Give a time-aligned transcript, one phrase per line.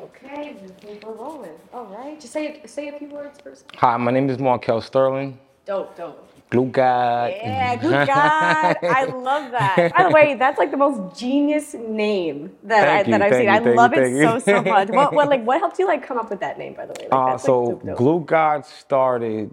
[0.00, 0.56] Okay,
[1.04, 1.52] we're rolling.
[1.72, 2.20] All right.
[2.20, 3.66] Just say say a few words first.
[3.76, 5.38] Hi, my name is Marquell Sterling.
[5.66, 6.28] Dope, dope.
[6.50, 7.30] Glute God.
[7.32, 8.76] Yeah, good God.
[8.88, 9.90] I love that.
[9.96, 13.30] By the way, that's like the most genius name that I Thank you, that I've
[13.30, 13.48] thank seen.
[13.48, 14.40] you, I thank love you, it thank so you.
[14.40, 14.90] so much.
[14.90, 17.08] What, what like what helped you like come up with that name, by the way?
[17.10, 17.98] Like, Uh, that's, so like, dope, dope.
[17.98, 19.52] Glute God started.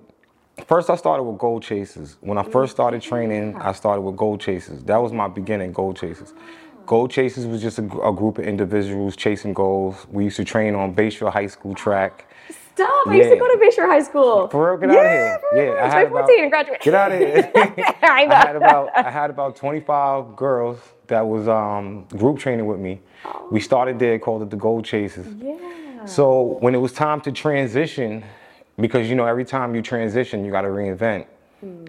[0.68, 2.18] First, I started with Goal Chasers.
[2.22, 4.84] When I first started training, I started with Goal Chasers.
[4.86, 6.34] That was my beginning, Goal Chasers.
[6.90, 10.08] Goal Chasers was just a, a group of individuals chasing goals.
[10.10, 12.26] We used to train on Bay Shore High School track.
[12.50, 13.06] Stop!
[13.06, 14.48] I used to go to Bay Shore High School.
[14.48, 15.40] For real, get out of here.
[15.40, 15.74] for real.
[15.76, 16.82] Yeah, I had 2014 about- graduate.
[16.82, 17.52] Get out of here.
[18.02, 18.26] I.
[18.32, 23.02] I had about I had about 25 girls that was um, group training with me.
[23.52, 25.28] We started there, called it the Goal Chasers.
[25.38, 26.06] Yeah.
[26.06, 28.26] So when it was time to transition,
[28.80, 31.28] because you know every time you transition, you got to reinvent.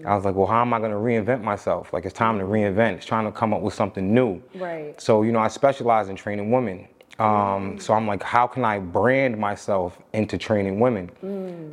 [0.05, 1.93] I was like, well, how am I going to reinvent myself?
[1.93, 2.95] Like it's time to reinvent.
[2.95, 4.43] It's trying to come up with something new.
[4.55, 5.01] Right.
[5.01, 6.89] So you know, I specialize in training women.
[7.19, 11.11] Um, so I'm like, how can I brand myself into training women?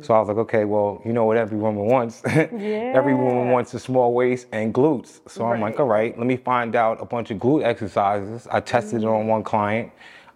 [0.02, 2.20] So I was like, okay, well, you know what every woman wants.
[2.26, 2.42] yeah.
[2.94, 5.20] every woman wants a small waist and glutes.
[5.26, 8.46] So I'm like, all right, let me find out a bunch of glute exercises.
[8.50, 9.90] I tested it on one client.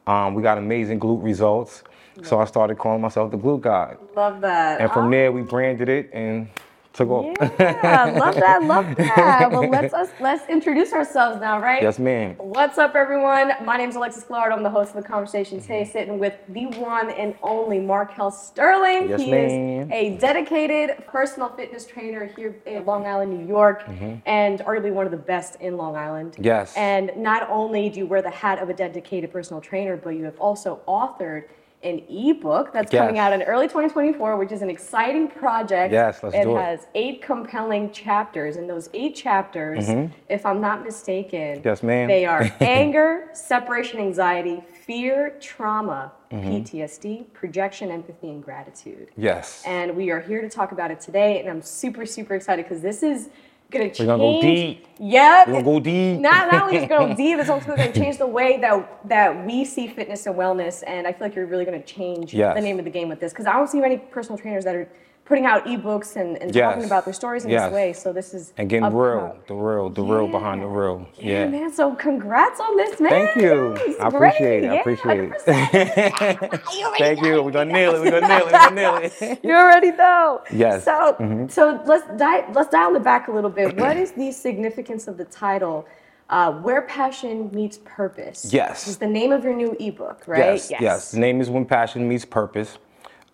[0.06, 1.82] Um, we got amazing glute results.
[2.22, 3.98] So I started calling myself the glute god.
[4.16, 4.80] Love that.
[4.80, 6.48] And from Oh, there, we branded it and
[6.92, 7.34] took go.
[7.58, 9.50] Yeah, love that, love that.
[9.50, 11.82] Well, let's us let's introduce ourselves now, right?
[11.82, 12.34] yes, ma'am.
[12.38, 13.52] What's up, everyone?
[13.64, 14.52] My name is Alexis Clark.
[14.52, 19.08] I'm the host of the conversation today, sitting with the one and only Marquell Sterling.
[19.08, 19.90] Yes, he ma'am.
[19.90, 23.84] is a dedicated personal fitness trainer here in Long Island, New York,
[24.26, 26.32] and arguably one of the best in Long Island.
[26.32, 26.44] Mm-hmm.
[26.44, 26.74] Yes.
[26.76, 30.24] And not only do you wear the hat of a dedicated personal trainer, but you
[30.24, 31.44] have also authored
[31.82, 35.92] an ebook that's coming out in early 2024, which is an exciting project.
[35.92, 36.60] Yes, let's it do it.
[36.60, 39.88] It has eight compelling chapters, and those eight chapters,
[40.28, 41.68] if I'm not mistaken, Mm-hmm.
[41.68, 42.08] Yes, ma'am.
[42.08, 46.48] they are anger, separation anxiety, fear, trauma, Mm-hmm.
[46.78, 49.08] PTSD, projection, empathy, and gratitude.
[49.18, 49.62] Yes.
[49.66, 52.80] And we are here to talk about it today, and I'm super, super excited because
[52.80, 53.28] this is
[53.72, 53.98] gonna change.
[54.00, 54.86] We're gonna go deep.
[55.00, 55.46] Yep.
[55.48, 56.20] We're gonna go deep.
[56.20, 58.58] Not, not only is it going to go deep, it's also to change the way
[58.60, 60.82] that that we see fitness and wellness.
[60.86, 62.54] And I feel like you're really going to change Yes.
[62.54, 64.74] the name of the game with this because I don't see many personal trainers that
[64.76, 64.88] are
[65.32, 67.70] putting out ebooks and, and talking about their stories in Yes.
[67.70, 67.92] this way.
[67.94, 71.08] So this is and getting real, the real, the real behind the real.
[71.16, 71.48] Yeah, Yeah.
[71.48, 71.72] man.
[71.72, 73.10] So congrats on this, man.
[73.10, 73.72] Thank you.
[73.78, 74.34] It's I great.
[74.34, 74.70] appreciate it.
[74.70, 75.32] I appreciate it.
[75.46, 76.62] 100%.
[76.78, 77.42] You Thank you.
[77.42, 78.00] We're gonna nail it.
[78.02, 78.52] We're gonna nail it.
[78.52, 79.40] We're gonna nail it.
[79.42, 80.42] You already know.
[80.52, 80.84] Yes.
[80.84, 81.48] Mm-hmm.
[81.48, 83.74] So, so let's dive let's dial it back a little bit.
[83.78, 85.86] What is the significance of the title?
[86.28, 88.52] Uh, Where passion meets purpose.
[88.52, 88.86] Yes.
[88.86, 90.38] Is the name of your new ebook, right?
[90.38, 91.10] Yes, yes.
[91.12, 92.76] The name is When Passion Meets Purpose.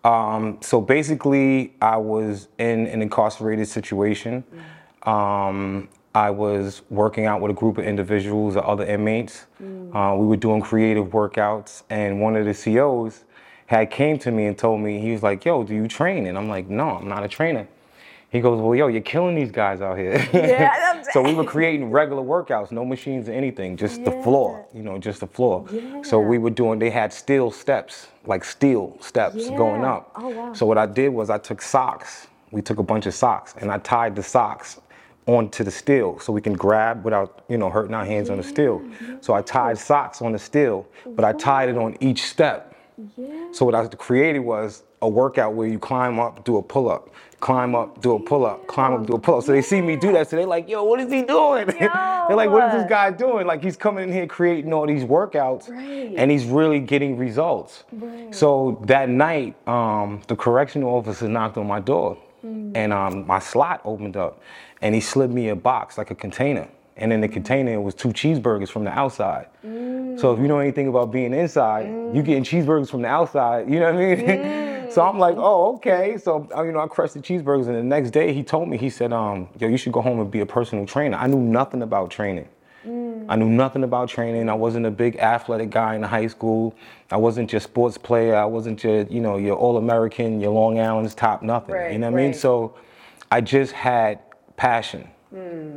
[0.03, 4.43] Um, so basically, I was in an incarcerated situation.
[5.03, 9.45] Um, I was working out with a group of individuals or other inmates.
[9.93, 13.25] Uh, we were doing creative workouts, and one of the COs
[13.67, 16.37] had came to me and told me he was like, "Yo, do you train?" And
[16.37, 17.67] I'm like, "No, I'm not a trainer."
[18.31, 21.89] He goes, "Well, yo, you're killing these guys out here." Yeah, so we were creating
[21.89, 25.65] regular workouts, no machines or anything, just the floor, you know, just the floor.
[25.71, 26.01] Yeah.
[26.03, 26.79] So we were doing.
[26.79, 30.11] They had steel steps, like steel steps going up.
[30.15, 30.53] Oh, wow.
[30.53, 32.27] So what I did was I took socks.
[32.51, 34.79] We took a bunch of socks and I tied the socks
[35.27, 38.43] onto the steel so we can grab without, you know, hurting our hands on the
[38.43, 38.81] steel.
[39.21, 42.75] So I tied socks on the steel, but I tied it on each step.
[43.51, 47.09] So what I created was a workout where you climb up, do a pull up,
[47.39, 49.43] climb up, do a pull up, climb up, do a pull up.
[49.43, 52.35] So they see me do that, so they're like, "Yo, what is he doing?" they're
[52.35, 55.69] like, "What is this guy doing?" Like he's coming in here creating all these workouts,
[55.69, 56.13] Right.
[56.17, 57.85] and he's really getting results.
[58.31, 63.81] So that night, um, the correctional officer knocked on my door, and um, my slot
[63.85, 64.41] opened up,
[64.81, 66.67] and he slid me a box like a container.
[66.97, 69.47] And in the container was two cheeseburgers from the outside.
[70.19, 73.69] So if you know anything about being inside, you getting cheeseburgers from the outside.
[73.69, 74.65] You know what I mean?
[74.91, 76.17] so I'm like, oh, okay.
[76.17, 78.77] So uh, you know, I crushed the cheeseburgers, and the next day he told me,
[78.77, 81.17] he said, um, yo, you should go home and be a personal trainer.
[81.17, 82.47] I knew nothing about training.
[83.29, 84.49] I knew nothing about training.
[84.49, 86.73] I wasn't a big athletic guy in high school.
[87.11, 88.35] I wasn't your sports player.
[88.35, 91.75] I wasn't your, you know, your All-American, your Long Island's top nothing.
[91.75, 92.33] Right, you know what I mean?
[92.33, 92.75] So
[93.29, 94.19] I just had
[94.57, 95.07] passion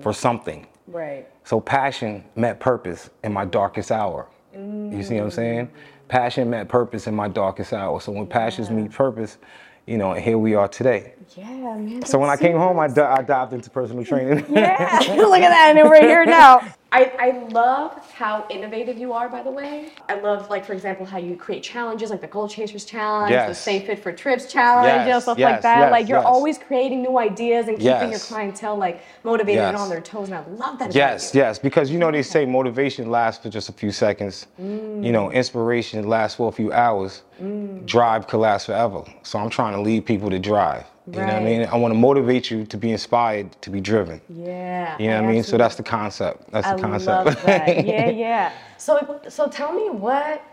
[0.00, 0.66] for something.
[0.86, 1.26] Right.
[1.44, 4.28] So passion met purpose in my darkest hour.
[4.54, 5.70] You see what I'm saying?
[6.12, 7.98] Passion met purpose in my darkest hour.
[7.98, 9.38] So when passions meet purpose,
[9.86, 11.14] you know, here we are today.
[11.34, 11.46] Yeah,
[11.78, 12.04] man.
[12.04, 14.44] So when I came home, I, I dived into personal training.
[14.50, 16.60] Yeah, look at that, and we're here now.
[16.92, 19.88] I, I love how innovative you are, by the way.
[20.10, 23.34] I love, like, for example, how you create challenges like the Goal Chasers Challenge, the
[23.34, 23.60] Yes.
[23.60, 25.78] Stay Fit for Trips Challenge, you know, stuff yes, like that.
[25.78, 26.26] yes, like, you're yes.
[26.26, 30.28] always creating new ideas and keeping your clientele, like, motivated and on their toes.
[30.28, 30.94] And I love that.
[30.94, 34.46] Yes, yes, because you know they say motivation lasts for just a few seconds.
[34.58, 35.32] You know, mm.
[35.32, 37.22] inspiration lasts for a few hours.
[37.84, 39.04] Drive can last forever.
[39.22, 40.84] So I'm trying to lead people to drive.
[41.06, 41.64] You know what I mean?
[41.66, 44.20] I want to motivate you to be inspired to be driven.
[44.28, 44.96] Yeah.
[44.98, 45.42] You know what I mean?
[45.42, 46.50] So that's the concept.
[46.52, 47.26] That's the concept.
[47.26, 47.84] love that.
[47.86, 48.52] Yeah, yeah.
[48.78, 50.44] So, so tell me what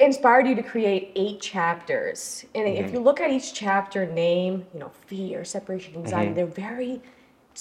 [0.00, 2.44] inspired you to create eight chapters.
[2.54, 2.84] And Mm-hmm.
[2.84, 7.06] if you look at each chapter name, you know, fear, separation, anxiety, they're very Mm-hmm.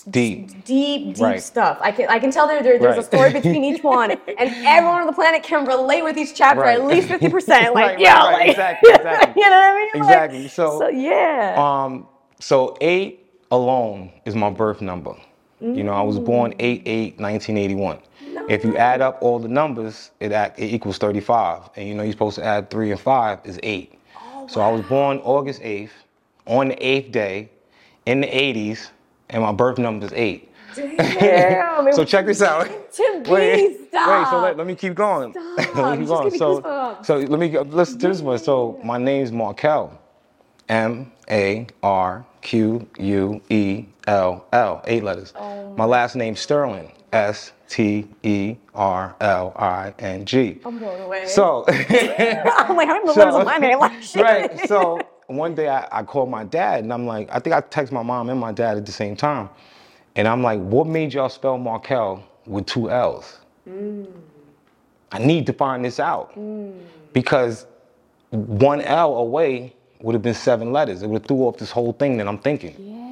[0.10, 0.64] Deep.
[0.66, 1.42] deep, deep Right.
[1.42, 1.78] stuff.
[1.82, 5.02] I can I can tell there, there there's a story between each one, and everyone
[5.02, 6.80] on the planet can relate with each chapter Right.
[6.80, 7.74] at least fifty percent.
[7.76, 8.40] Like, Right, yeah, right, right.
[8.40, 9.42] like, Exactly, exactly.
[9.44, 9.90] you know what I mean?
[9.94, 10.48] Like, Exactly.
[10.48, 11.56] So- so yeah.
[11.58, 12.08] Um,
[12.40, 15.14] so eight alone is my birth number.
[15.60, 18.00] You know, I was born 8 8 1981.
[18.50, 21.70] If you add up all the numbers, it, act, it equals 35.
[21.76, 24.00] And you know, you're supposed to add three and five is eight.
[24.48, 25.92] so I was born August 8th,
[26.48, 27.52] on the eighth day,
[28.08, 28.90] in the 80s,
[29.32, 30.52] and my birth number is eight.
[30.76, 31.72] Damn.
[31.94, 32.68] So check this out.
[33.00, 33.78] Wait, wait.
[33.92, 35.34] So let, let me keep going.
[35.34, 36.32] let me keep going.
[36.32, 37.06] So, goosebumps.
[37.06, 38.38] so let me go, listen to this one.
[38.38, 39.98] So my name's Marquell,
[40.70, 45.34] M A R Q U E L L, eight letters.
[45.38, 45.74] Oh.
[45.76, 50.60] My last name's Sterling, S T E R L I N G.
[50.66, 51.26] I'm blown away.
[51.28, 51.66] So.
[51.68, 53.80] I'm like, how many letters of my name?
[53.80, 54.22] Like, shit.
[54.22, 54.68] right.
[54.68, 55.00] So
[55.36, 58.04] one day I, I called my dad and I'm like, I think I texted my
[58.04, 59.50] mom and my dad at the same time.
[60.16, 63.40] And I'm like, what made y'all spell Marquell with two L's?
[63.68, 64.08] Mm.
[65.12, 66.36] I need to find this out.
[66.36, 66.80] Mm.
[67.14, 67.66] Because
[68.32, 71.04] one L away would have been seven letters.
[71.04, 72.76] It would have threw off this whole thing that I'm thinking.
[72.80, 73.11] Yeah.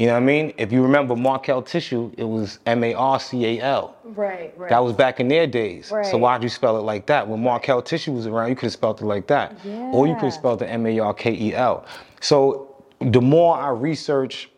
[0.00, 0.54] You know what I mean?
[0.56, 3.96] If you remember Marcal Tissue, it was M-A-R-C-A-L.
[4.04, 4.70] Right, right.
[4.70, 5.90] That was back in their days.
[5.90, 6.06] Right.
[6.06, 7.28] So why'd you spell it like that?
[7.28, 9.58] When Marcal Tissue was around, you could have spelled it like that.
[9.62, 9.90] Yeah.
[9.92, 11.84] Or you could have spelled it M-A-R-K-E-L.
[12.22, 14.48] So the more I research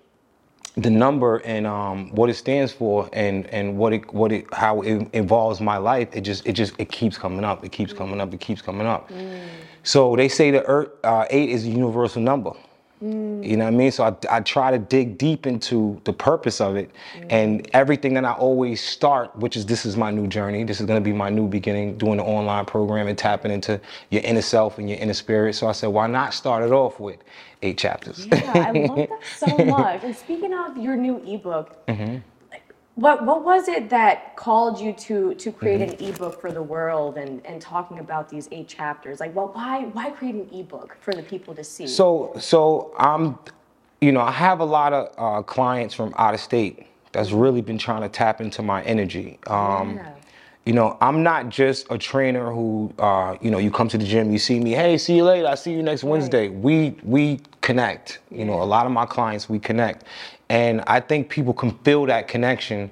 [0.76, 4.82] the number and um, what it stands for and and what it what it how
[4.82, 7.64] it involves my life, it just it just it keeps coming up.
[7.64, 8.32] It keeps coming up.
[8.32, 9.10] It keeps coming up.
[9.82, 12.52] So they say the earth, uh, eight is a universal number.
[13.02, 13.90] You know what I mean?
[13.90, 16.90] So I, I try to dig deep into the purpose of it
[17.30, 20.62] and everything that I always start, which is this is my new journey.
[20.62, 23.80] This is going to be my new beginning, doing the online program and tapping into
[24.10, 25.54] your inner self and your inner spirit.
[25.56, 27.18] So I said, why not start it off with
[27.62, 28.26] eight chapters?
[28.26, 30.04] Yeah, I love that so much.
[30.04, 32.18] And speaking of your new ebook, Mm-hmm.
[32.96, 36.04] What what was it that called you to to create Mm-hmm.
[36.04, 39.20] an ebook for the world and and talking about these eight chapters?
[39.20, 41.86] Like, well, why why create an ebook for the people to see?
[41.86, 43.38] So, so I'm,
[44.00, 47.62] you know, I have a lot of uh, clients from out of state that's really
[47.62, 49.38] been trying to tap into my energy.
[49.46, 50.14] Um, Yeah.
[50.64, 54.04] You know, I'm not just a trainer who, uh, you know, you come to the
[54.04, 56.50] gym, you see me, hey, see you later, I see you next Wednesday.
[56.50, 58.20] We we connect.
[58.30, 60.04] You know, a lot of my clients we connect,
[60.52, 62.90] and I think people can feel that connection,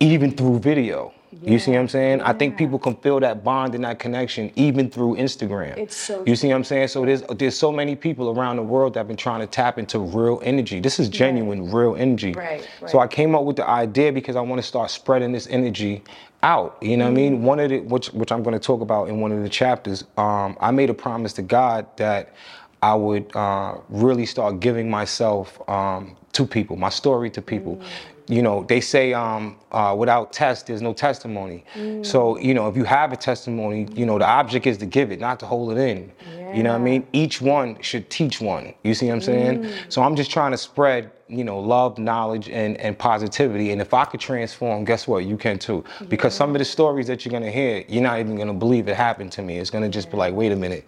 [0.00, 1.14] even through video.
[1.42, 2.20] You see what I'm saying?
[2.22, 5.78] I think people can feel that bond and that connection even through Instagram.
[5.78, 6.88] It's so You see what I'm saying?
[6.88, 9.78] So there's there's so many people around the world that have been trying to tap
[9.78, 10.80] into real energy.
[10.80, 12.32] This is genuine, real energy.
[12.32, 12.90] Right, right.
[12.90, 16.02] So I came up with the idea because I want to start spreading this energy
[16.42, 16.76] out.
[16.82, 17.34] You know what I Mm-hmm.
[17.34, 17.42] mean?
[17.44, 20.04] One of the which which I'm going to talk about in one of the chapters.
[20.18, 22.34] Um, I made a promise to God that
[22.82, 27.76] I would uh, really start giving myself um, to people, my story to people.
[27.76, 27.84] Mm.
[28.28, 31.64] You know, they say um, uh, without test, there's no testimony.
[31.74, 32.06] Mm.
[32.06, 35.10] So, you know, if you have a testimony, you know, the object is to give
[35.10, 36.12] it, not to hold it in.
[36.54, 37.06] You know what I mean?
[37.12, 38.74] Each one should teach one.
[38.82, 39.72] You see what I'm saying?
[39.88, 43.70] So I'm just trying to spread, you know, love, knowledge, and, and positivity.
[43.70, 45.24] And if I could transform, guess what?
[45.24, 45.84] You can too.
[46.08, 48.96] Because some of the stories that you're gonna hear, you're not even gonna believe it
[48.96, 49.58] happened to me.
[49.58, 50.86] It's gonna just be like, wait a minute.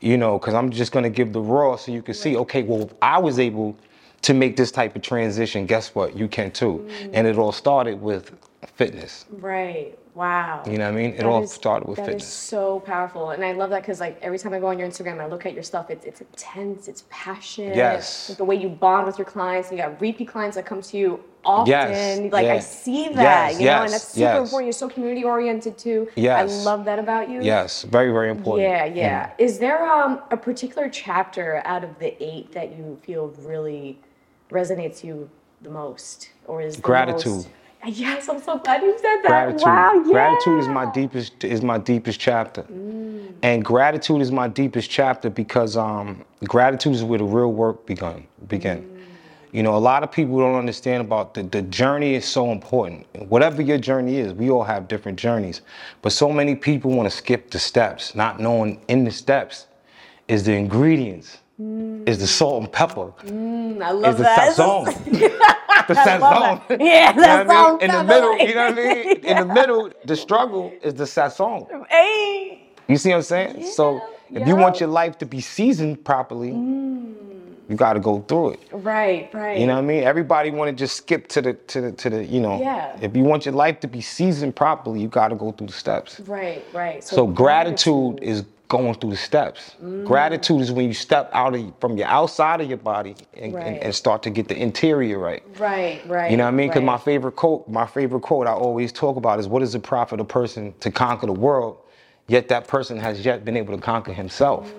[0.00, 2.90] You know, because I'm just gonna give the raw so you can see, okay, well,
[3.02, 3.76] I was able
[4.22, 6.16] to make this type of transition, guess what?
[6.16, 6.88] You can too.
[7.12, 8.32] And it all started with
[8.66, 9.24] fitness.
[9.30, 9.98] Right.
[10.14, 10.62] Wow.
[10.66, 11.10] You know what I mean?
[11.10, 12.26] It That all is- started with that is fitness.
[12.32, 15.20] so powerful, and I love that because like every time I go on your Instagram,
[15.20, 15.90] I look at your stuff.
[15.90, 17.76] It's it's intense, it's passionate.
[17.76, 18.30] Yes.
[18.30, 20.96] Like, the way you bond with your clients, you got repeat clients that come to
[20.96, 21.70] you often.
[21.70, 24.64] Yes, Like I see that, Yes, you know, and that's super important.
[24.64, 26.08] You're so community oriented too.
[26.16, 26.50] Yes.
[26.50, 27.42] I love that about you.
[27.42, 28.68] Yes, very, very important.
[28.68, 29.30] Yeah, yeah.
[29.38, 33.98] Is there um, a particular chapter out of the eight that you feel really
[34.50, 35.28] resonates you
[35.62, 37.26] the most, or is Gratitude.
[37.32, 37.48] most-
[37.86, 39.28] Yes, I'm so glad you said that.
[39.28, 39.62] Gratitude.
[39.62, 40.12] Wow, yeah.
[40.12, 42.64] Gratitude is my deepest is my deepest chapter.
[43.42, 48.26] And gratitude is my deepest chapter because um, gratitude is where the real work begun
[48.48, 48.96] began.
[49.52, 53.06] You know, a lot of people don't understand about the, the journey is so important.
[53.28, 55.62] Whatever your journey is, we all have different journeys.
[56.02, 59.66] But so many people want to skip the steps, not knowing in the steps
[60.28, 64.54] is the ingredients, is the salt and pepper, Mm, I love the that.
[64.56, 64.84] sazon.
[65.04, 66.80] the I love sazon.
[66.80, 67.48] Yeah, You know what I mean?
[67.48, 69.08] sazon In the middle, you know what I mean?
[69.24, 71.66] In the middle, the struggle is the sazon.
[71.88, 72.68] Hey.
[72.88, 73.66] You see what I'm saying?
[73.72, 76.50] so if you want your life to be seasoned properly,
[77.68, 78.60] you got to go through it.
[78.70, 79.58] Right, right.
[79.58, 80.04] You know what I mean?
[80.04, 82.60] Everybody want to just skip to the to the to the you know.
[82.60, 82.96] Yeah.
[83.00, 85.72] If you want your life to be seasoned properly, you got to go through the
[85.72, 86.20] steps.
[86.20, 87.02] Right, right.
[87.02, 89.76] So gratitude is going through the steps.
[89.82, 90.04] Mm.
[90.04, 93.54] Gratitude is when you step out of from your outside of your body and, and,
[93.54, 93.82] Right.
[93.82, 95.42] and start to get the interior right.
[95.58, 96.30] Right, right.
[96.30, 96.68] You know what I mean?
[96.68, 99.78] Because my favorite quote, my favorite quote I always talk about is "What is the
[99.78, 101.78] it profit a person to conquer the world,
[102.26, 104.72] yet that person has yet been able to conquer himself?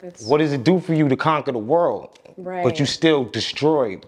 [0.00, 2.64] That's What does it do for you to conquer the world, right.
[2.64, 4.06] but you still destroyed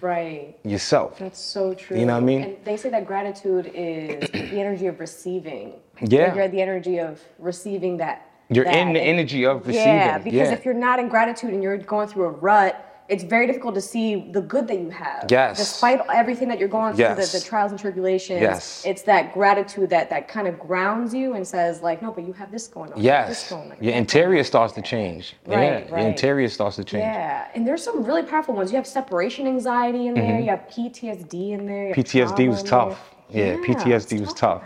[0.00, 0.56] right.
[0.64, 1.18] yourself?
[1.18, 1.98] That's so true.
[1.98, 2.42] You know what I mean?
[2.42, 5.74] And they say that gratitude is the energy of receiving.
[6.00, 6.34] Yeah.
[6.34, 8.30] You're the energy of receiving that.
[8.48, 8.76] You're that.
[8.76, 9.86] in the energy of receiving.
[9.86, 10.52] Yeah, because yeah.
[10.52, 13.80] if you're not in gratitude and you're going through a rut, it's very difficult to
[13.80, 15.26] see the good that you have.
[15.30, 15.58] Yes.
[15.58, 17.32] Despite everything that you're going through, Yes.
[17.32, 18.40] the, the trials and tribulations.
[18.40, 18.84] Yes.
[18.84, 22.32] It's that gratitude that that kind of grounds you and says like, no, but you
[22.32, 23.00] have this going on.
[23.00, 25.34] you have this yes, going on, your interior starts to change.
[25.46, 25.88] Right, yeah, right.
[25.90, 27.02] your interior starts to change.
[27.02, 28.70] Yeah, and there's some really powerful ones.
[28.70, 30.24] You have separation anxiety in there.
[30.24, 30.42] Mm-hmm.
[30.42, 31.94] You have PTSD in there.
[31.94, 33.14] PTSD was tough.
[33.30, 33.56] there.
[33.56, 34.62] Yeah, PTSD was tough.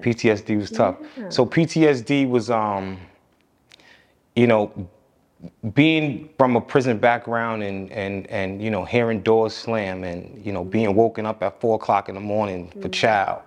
[0.00, 0.96] PTSD was tough.
[1.28, 2.98] So PTSD was, um,
[4.34, 4.72] you know,
[5.74, 10.52] being from a prison background and and and you know hearing doors slam and you
[10.52, 13.42] know being woken up at four o'clock in the morning for child,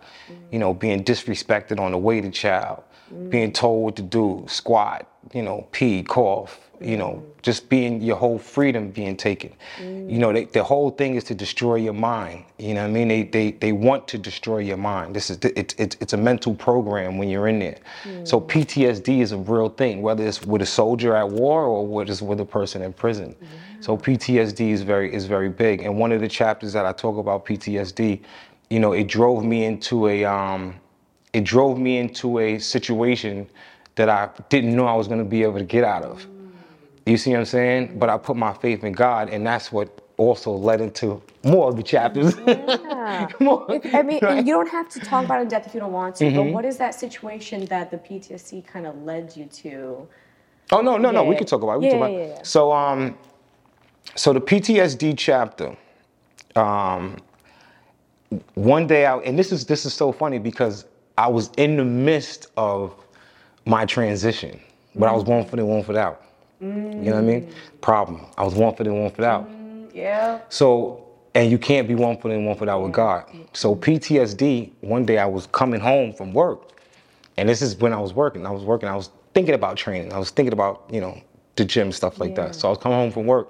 [0.52, 2.84] you know being disrespected on the way to child,
[3.30, 8.16] being told what to do, squat, you know pee, cough, you know just being your
[8.16, 9.52] whole freedom being taken.
[9.80, 12.46] You know they, the whole thing is to destroy your mind.
[12.58, 13.08] You know what I mean?
[13.08, 15.16] They they they want to destroy your mind.
[15.16, 17.78] This is it's it's it's a mental program when you're in there.
[18.26, 22.12] So PTSD is a real thing, whether it's with a soldier at war or whether
[22.12, 23.36] it's with a person in prison.
[23.82, 25.82] So PTSD is very is very big.
[25.82, 28.22] And one of the chapters that I talk about PTSD,
[28.70, 30.76] you know, it drove me into a um,
[31.34, 33.50] it drove me into a situation
[33.96, 36.26] that I didn't know I was going to be able to get out of.
[37.06, 38.00] You see what I'm saying?
[38.00, 41.76] But I put my faith in God, and that's what also led into more of
[41.78, 42.36] the chapters.
[42.48, 43.28] Yeah.
[43.40, 43.68] More.
[43.94, 45.92] I mean, and you don't have to talk about it in depth if you don't
[45.94, 46.26] want to.
[46.26, 46.38] Mm-hmm.
[46.38, 50.08] But what is that situation that the PTSD kind of led you to?
[50.72, 51.24] Oh no, no, no.
[51.26, 51.76] We can talk about.
[51.76, 51.80] It.
[51.80, 52.12] We Yeah, talk about.
[52.14, 52.30] yeah, it.
[52.38, 52.44] yeah.
[52.44, 53.18] So um,
[54.16, 55.76] so the PTSD chapter.
[56.56, 57.18] Um,
[58.56, 60.86] one day out, and this is this is so funny because
[61.18, 62.96] I was in the midst of
[63.66, 64.60] my transition,
[64.96, 66.24] but I was one foot in, one foot out.
[66.64, 67.42] You know what I mean?
[67.44, 67.82] Mm.
[67.82, 68.22] Problem.
[68.38, 69.50] I was one foot in, one foot out.
[69.50, 70.40] Mm, yeah.
[70.50, 71.06] So,
[71.36, 73.26] and you can't be one foot in, one foot out with God.
[73.54, 76.72] So PTSD, one day I was coming home from work,
[77.38, 78.46] and this is when I was working.
[78.46, 80.14] I was working, I was thinking about training.
[80.14, 81.20] I was thinking about, you know,
[81.56, 82.46] the gym, stuff like Yeah.
[82.48, 82.56] that.
[82.56, 83.50] So I was coming home from work,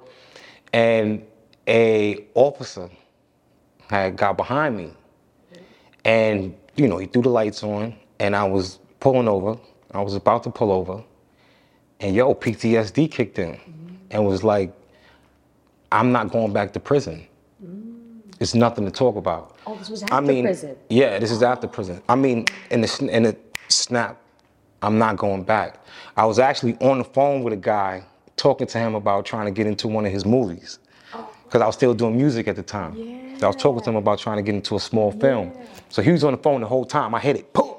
[0.72, 1.22] and
[1.68, 2.90] a officer
[3.90, 4.92] had got behind me.
[6.06, 9.58] And, you know, he threw the lights on, and I was pulling over.
[9.92, 11.04] I was about to pull over,
[12.04, 13.58] and yo, PTSD kicked in
[14.12, 14.74] and was like,
[15.90, 17.26] I'm not going back to prison.
[18.42, 19.56] It's nothing to talk about.
[19.66, 20.76] Oh, this was I after mean, prison.
[20.90, 22.02] yeah, this is after prison.
[22.10, 23.38] I mean, in the in the
[23.70, 24.20] snap,
[24.82, 25.86] I'm not going back.
[26.18, 28.04] I was actually on the phone with a guy
[28.36, 30.80] talking to him about trying to get into one of his movies
[31.14, 31.30] oh.
[31.46, 33.38] because I was still doing music at the time.
[33.40, 35.54] So I was talking to him about trying to get into a small film.
[35.88, 37.16] So he was on the phone the whole time.
[37.16, 37.76] I hit it, boom.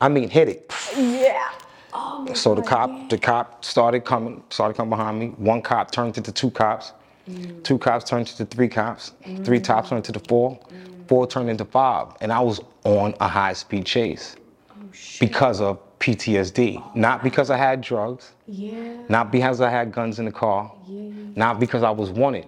[0.00, 0.72] I mean, hit it.
[0.96, 1.50] Yeah.
[1.98, 5.28] Oh So the cop, the cop started coming, started coming behind me.
[5.38, 6.92] One cop turned into two cops.
[7.28, 7.62] Mm.
[7.64, 9.12] Two cops turned into three cops.
[9.44, 10.58] Three cops turned into four.
[10.58, 11.08] Mm.
[11.08, 14.36] Four turned into five, and I was on a high-speed chase
[14.70, 14.74] Oh,
[15.20, 16.94] because of PTSD.
[16.96, 18.32] Not because I had drugs.
[18.46, 18.96] Yeah.
[19.08, 20.72] Not because I had guns in the car.
[20.86, 21.10] Yeah.
[21.36, 22.46] Not because I was wanted.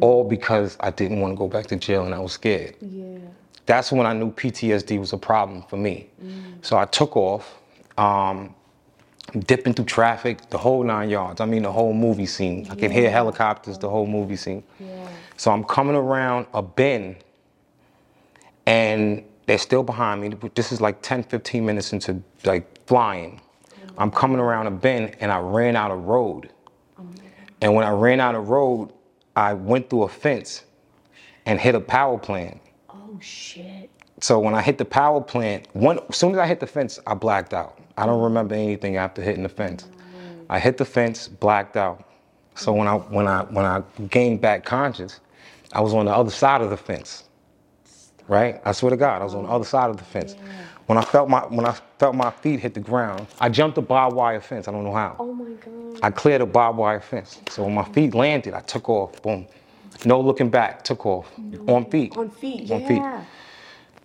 [0.00, 2.76] All because I didn't want to go back to jail and I was scared.
[2.80, 3.18] Yeah.
[3.66, 6.08] That's when I knew PTSD was a problem for me.
[6.62, 7.59] So I took off,
[8.00, 8.54] um,
[9.40, 11.40] dipping through traffic, the whole nine yards.
[11.40, 12.66] I mean, the whole movie scene.
[12.70, 14.62] I could hear helicopters, the whole movie scene.
[14.80, 15.06] Yeah.
[15.36, 17.16] So I'm coming around a bend,
[18.66, 20.34] and they're still behind me.
[20.54, 23.40] This is like 10, 15 minutes into like flying.
[23.98, 26.50] I'm coming around a bend, and I ran out of road.
[27.60, 28.92] And when I ran out of road,
[29.36, 30.64] I went through a fence
[31.44, 32.60] and hit a power plant.
[32.88, 33.89] Oh shit.
[34.20, 36.98] So when I hit the power plant, one as soon as I hit the fence,
[37.06, 37.78] I blacked out.
[37.96, 39.86] I don't remember anything after hitting the fence.
[40.48, 42.04] I hit the fence, blacked out.
[42.54, 45.20] So when I when I when I gained back conscious,
[45.72, 47.24] I was on the other side of the fence.
[48.28, 48.60] Right?
[48.64, 50.36] I swear to God, I was on the other side of the fence.
[50.86, 53.82] When I felt my when I felt my feet hit the ground, I jumped a
[53.82, 54.68] barbed wire fence.
[54.68, 55.16] I don't know how.
[55.18, 56.00] Oh my god.
[56.02, 57.40] I cleared a barbed wire fence.
[57.48, 59.20] So when my feet landed, I took off.
[59.22, 59.46] Boom.
[60.04, 60.82] No looking back.
[60.84, 61.30] Took off.
[61.40, 61.68] Mm.
[61.68, 62.16] On feet.
[62.16, 62.70] On feet.
[62.70, 62.88] On Yeah.
[62.88, 63.02] feet.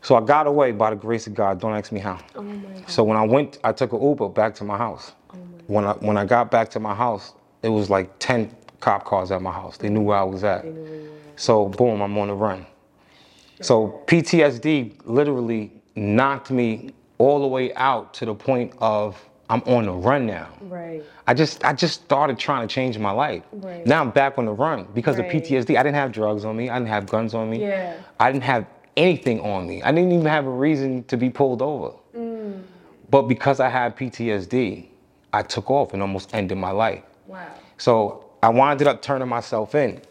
[0.06, 1.60] So I got away by the grace of God.
[1.60, 2.20] Don't ask me how.
[2.36, 2.88] Oh my god.
[2.88, 5.14] So when I went, I took an Uber back to my house.
[5.66, 7.34] When I when I got back to my house,
[7.64, 9.78] it was like ten cop cars at my house.
[9.78, 10.64] They knew where I was at.
[11.38, 12.68] So boom, I'm on the run.
[13.62, 19.20] So PTSD literally knocked me all the way out to the point of
[19.50, 20.50] I'm on the run now.
[20.62, 21.04] Right.
[21.26, 23.42] I just I just started trying to change my life.
[23.52, 23.86] Right.
[23.88, 25.26] Now I'm back on the run because Right.
[25.26, 25.78] of PTSD.
[25.80, 26.70] I didn't have drugs on me.
[26.70, 27.62] I didn't have guns on me.
[27.62, 27.94] Yeah.
[28.20, 28.66] I didn't have
[28.98, 29.82] anything on me.
[29.84, 31.92] I didn't even have a reason to be pulled over.
[33.10, 34.88] But because I had PTSD,
[35.32, 37.04] I took off and almost ended my life.
[37.28, 37.48] Wow.
[37.78, 40.02] So I winded up turning myself in.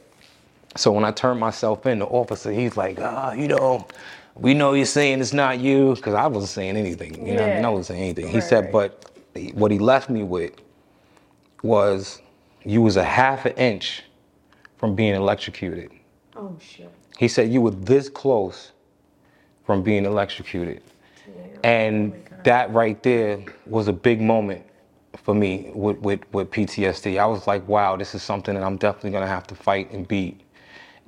[0.76, 3.86] So when I turned myself in, the officer, he's like, ah, you know,
[4.34, 7.26] we know you're saying it's not you, because I wasn't saying anything.
[7.26, 7.64] You know, what I, mean?
[7.64, 8.28] I wasn't saying anything.
[8.28, 8.72] He said, right.
[8.72, 10.52] but what he left me with
[11.62, 12.20] was
[12.64, 14.02] you was a half an inch
[14.76, 15.90] from being electrocuted.
[16.36, 16.90] Oh shit.
[17.18, 18.72] He said you were this close
[19.64, 20.82] from being electrocuted.
[21.62, 24.64] And oh that right there was a big moment
[25.16, 27.18] for me with, with, with PTSD.
[27.18, 30.06] I was like, wow, this is something that I'm definitely gonna have to fight and
[30.06, 30.40] beat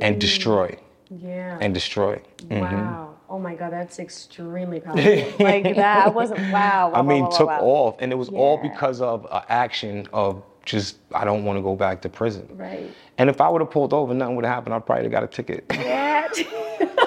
[0.01, 0.19] and mm.
[0.19, 0.77] destroy
[1.11, 1.59] Yeah.
[1.61, 2.21] and destroy.
[2.39, 2.61] Mm-hmm.
[2.61, 3.15] Wow.
[3.29, 5.45] Oh my god, that's extremely powerful.
[5.45, 6.91] like that wasn't wow.
[6.91, 10.07] wow I mean, wow, wow, took off, and it was all because of an action
[10.13, 12.49] of just I don't want to go back to prison.
[12.53, 12.91] Right.
[13.19, 14.75] And if I would have pulled over, nothing would have happened.
[14.75, 15.65] I probably got a ticket.
[15.71, 16.29] Yeah.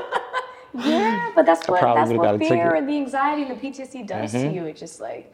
[0.74, 2.50] yeah, but that's what that's what fear.
[2.50, 2.78] Mm-hmm.
[2.78, 4.66] and the anxiety and the PTSD does to you.
[4.66, 5.34] It's just like,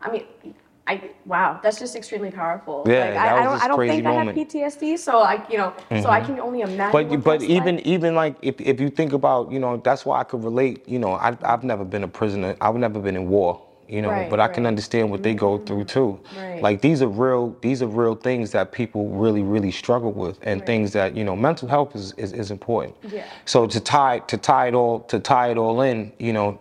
[0.00, 0.24] I mean,
[0.86, 2.84] I wow, that's just extremely powerful.
[2.86, 4.38] Yeah, like, that I, I was don't this I don't crazy think moment.
[4.38, 4.58] Mm-hmm.
[4.58, 6.92] I have PTSD, so I you know, so I can only imagine.
[6.92, 7.86] But but even like.
[7.86, 10.98] even like if, if you think about you know that's why I could relate you
[10.98, 14.28] know I I've never been a prisoner I've never been in war you know Right,
[14.28, 14.68] but I can right.
[14.68, 16.60] understand what they go through too Right.
[16.62, 20.64] like these are real these are real things that people really really struggle with and
[20.66, 23.24] things that you know mental health is, is, is important Yeah.
[23.44, 26.58] so to tie to tie it all to tie it all in you know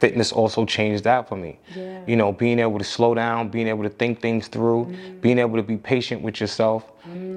[0.00, 2.00] fitness also changed that for me Yeah.
[2.06, 5.20] you know being able to slow down being able to think things through Mm.
[5.20, 6.84] being able to be patient with yourself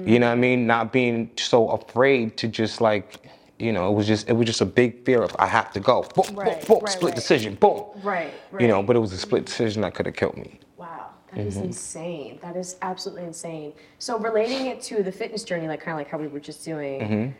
[0.06, 3.27] you know what i mean not being so afraid to just like
[3.58, 5.80] you know it was just it was just a big fear of i have to
[5.80, 7.14] go boom, Right, boom, boom, right, split right.
[7.14, 8.62] decision boom right, right.
[8.62, 11.40] you know but it was a split decision that could have killed me Wow, that
[11.40, 11.64] is Mm-hmm.
[11.66, 12.38] insane.
[12.40, 13.72] That is absolutely insane.
[13.98, 16.64] So relating it to the fitness journey, like kind of like how we were just
[16.64, 17.30] doing, Mm-hmm.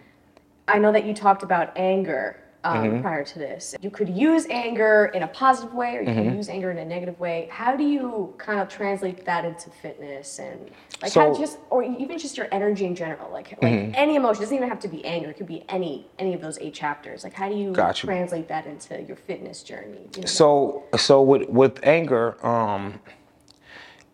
[0.66, 2.36] I know that you talked about anger
[2.68, 3.74] um, prior to this.
[3.80, 6.22] You could use anger in a positive way, or you Mm-hmm.
[6.22, 7.48] can use anger in a negative way.
[7.50, 10.60] How do you kind of translate that into fitness and
[11.02, 11.40] like how So- Mm-hmm.
[11.40, 14.68] just, or even just your energy in general, like like any emotion it doesn't even
[14.68, 15.30] have to be anger.
[15.30, 17.24] It could be any any of those eight chapters.
[17.24, 20.08] Like how do you translate that into your fitness journey?
[20.16, 20.26] you know?
[20.26, 23.00] So so with with anger, um,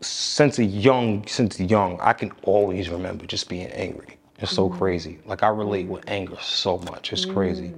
[0.01, 4.19] since a young since young, I can always remember just being angry.
[4.41, 4.79] It's so Mm.
[4.79, 5.19] crazy.
[5.25, 7.13] Like I relate with anger so much.
[7.13, 7.73] It's crazy.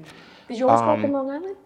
[0.49, 1.57] Did you always um, in Long Island?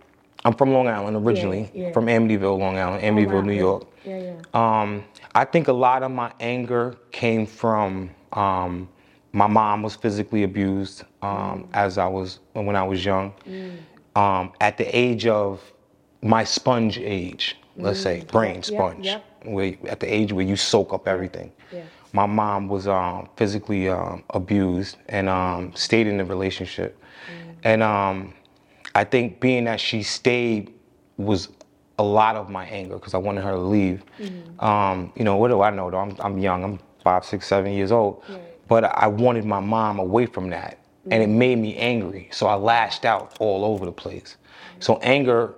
[0.44, 1.92] I'm from Long Island originally, yeah.
[1.92, 3.52] from Amityville, Long Island, Amityville, wow, New.
[3.52, 3.86] York.
[4.04, 4.80] Yeah, yeah.
[4.80, 8.88] Um, I think a lot of my anger came from um,
[9.32, 13.34] my mom was physically abused um, as I was when I was young.
[14.16, 15.60] Um, at the age of
[16.22, 19.24] my sponge age, let's say brain sponge, yep.
[19.44, 21.52] where at the age where you soak up everything.
[21.70, 21.82] Yeah.
[22.12, 27.00] My mom was um, physically um, abused and um, stayed in the relationship,
[27.62, 28.34] and um,
[28.94, 30.72] I think being that she stayed
[31.16, 31.48] was
[31.98, 34.02] a lot of my anger because I wanted her to leave.
[34.18, 34.64] Mm-hmm.
[34.64, 35.98] Um, you know, what do I know though?
[35.98, 36.64] I'm, I'm young.
[36.64, 38.24] I'm five, six, seven years old.
[38.68, 40.78] But I wanted my mom away from that.
[41.10, 41.38] And it mm-hmm.
[41.38, 42.28] made me angry.
[42.30, 44.36] So I lashed out all over the place.
[44.80, 45.54] So anger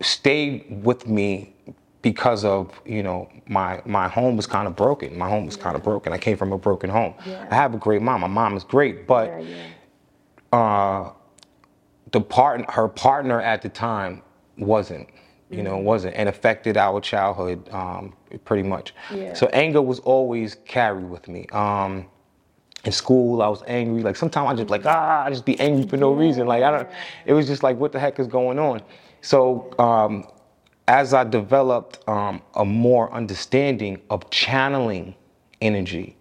[0.00, 1.54] stayed with me
[2.02, 5.16] because of, you know, my my home was kind of broken.
[5.16, 6.12] My home was kind of broken.
[6.12, 7.14] I came from a broken home.
[7.24, 7.46] Yeah.
[7.50, 8.20] I have a great mom.
[8.20, 10.58] My mom is great, but Yeah, yeah.
[10.58, 11.12] Uh,
[12.12, 14.22] the part her partner at the time
[14.58, 15.08] wasn't
[15.50, 18.94] you know wasn't and affected our childhood um, pretty much.
[19.12, 19.34] Yeah.
[19.34, 21.46] so anger was always carried with me.
[21.52, 22.06] Um,
[22.84, 24.02] in school i was angry.
[24.02, 26.46] Like sometimes i just like ah i just be angry for no reason.
[26.46, 26.88] Like i don't
[27.26, 28.82] it was just like what the heck is going on?
[29.20, 30.24] So um,
[30.88, 35.14] as i developed um, a more understanding of channeling
[35.60, 36.16] energy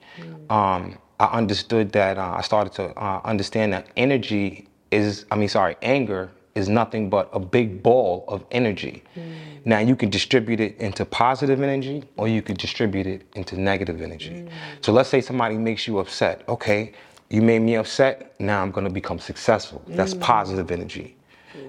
[0.50, 5.50] um, i understood that uh, i started to uh, understand that energy is i mean
[5.50, 9.04] sorry anger is nothing but a big ball of energy.
[9.16, 9.34] Mm.
[9.66, 14.02] Now you can distribute it into positive energy or you can distribute it into negative
[14.02, 14.32] energy.
[14.32, 14.50] Mm.
[14.82, 16.44] So let's say somebody makes you upset.
[16.50, 16.94] Okay,
[17.30, 19.82] you made me upset, now I'm gonna become successful.
[19.88, 20.22] That's mm.
[20.22, 21.16] positive energy.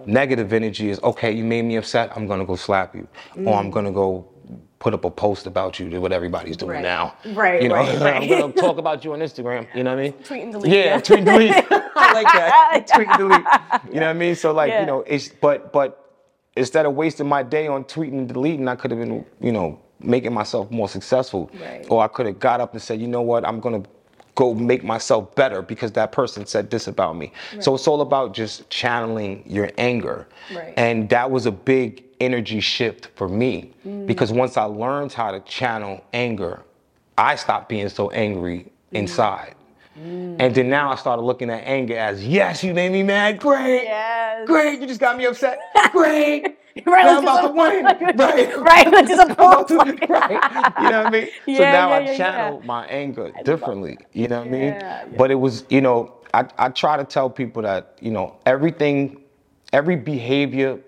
[0.06, 3.06] Negative energy is okay, you made me upset, I'm gonna go slap you.
[3.44, 4.26] Or I'm gonna go
[4.78, 6.82] put up a post about you, do what everybody's doing Right.
[6.82, 7.14] now.
[7.34, 8.22] Right, You know, right, right.
[8.22, 10.12] I'm gonna talk about you on Instagram, you know what I mean?
[10.24, 11.00] Tweet and delete, Yeah, yeah.
[11.00, 11.54] tweet and delete.
[11.96, 12.86] I like that.
[12.94, 13.94] tweet and delete.
[13.94, 14.34] You know what I mean?
[14.34, 14.80] So like, Yeah.
[14.80, 15.98] you know, it's but but
[16.56, 19.78] instead of wasting my day on tweeting and deleting, I could have been, you know,
[20.00, 21.48] making myself more successful.
[21.60, 21.86] Right.
[21.88, 23.82] Or I could have got up and said, you know what, I'm gonna
[24.34, 27.32] go make myself better because that person said this about me.
[27.60, 30.26] So it's all about just channeling your anger.
[30.54, 30.72] Right.
[30.76, 34.06] And that was a big energy shift for me mm.
[34.06, 36.62] because once I learned how to channel anger,
[37.18, 38.70] I stopped being so angry mm.
[38.92, 39.54] inside.
[39.98, 40.36] Mm.
[40.38, 43.38] And then now I started looking at anger as, yes, you made me mad.
[43.38, 43.84] Great.
[43.84, 44.46] Yes.
[44.46, 44.80] Great.
[44.80, 45.60] You just got me upset.
[45.92, 46.58] Great.
[46.86, 47.84] Right, I'm about to win.
[48.16, 48.58] Right.
[48.58, 49.28] Right, let's just
[49.68, 50.74] to- right.
[50.80, 51.26] You know what I mean?
[51.26, 52.16] so Yeah, now yeah, I yeah, yeah.
[52.16, 53.98] channel my anger differently.
[54.12, 54.62] You know what I mean?
[54.62, 55.16] Yeah, yeah.
[55.18, 59.20] But it was, you know, I, I try to tell people that, you know, everything,
[59.72, 60.78] every behavior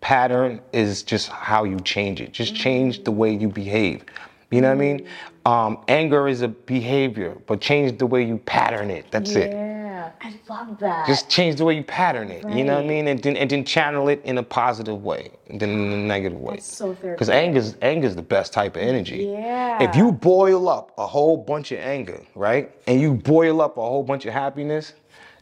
[0.00, 2.32] pattern is just how you change it.
[2.32, 4.04] Just change the way you behave.
[4.50, 5.06] You know what I mean?
[5.46, 9.06] Um, anger is a behavior, but change the way you pattern it.
[9.10, 9.52] That's it.
[10.00, 11.06] Yeah, I love that.
[11.06, 12.42] Just change the way you pattern it.
[12.48, 13.08] You know what I mean?
[13.08, 16.54] And then and then channel it in a positive way, then in a negative way.
[16.54, 17.34] That's so Because therapeutic.
[17.34, 19.28] anger's anger's the best type of energy.
[19.30, 19.82] Yeah.
[19.82, 23.82] If you boil up a whole bunch of anger, right, and you boil up a
[23.82, 24.94] whole bunch of happiness,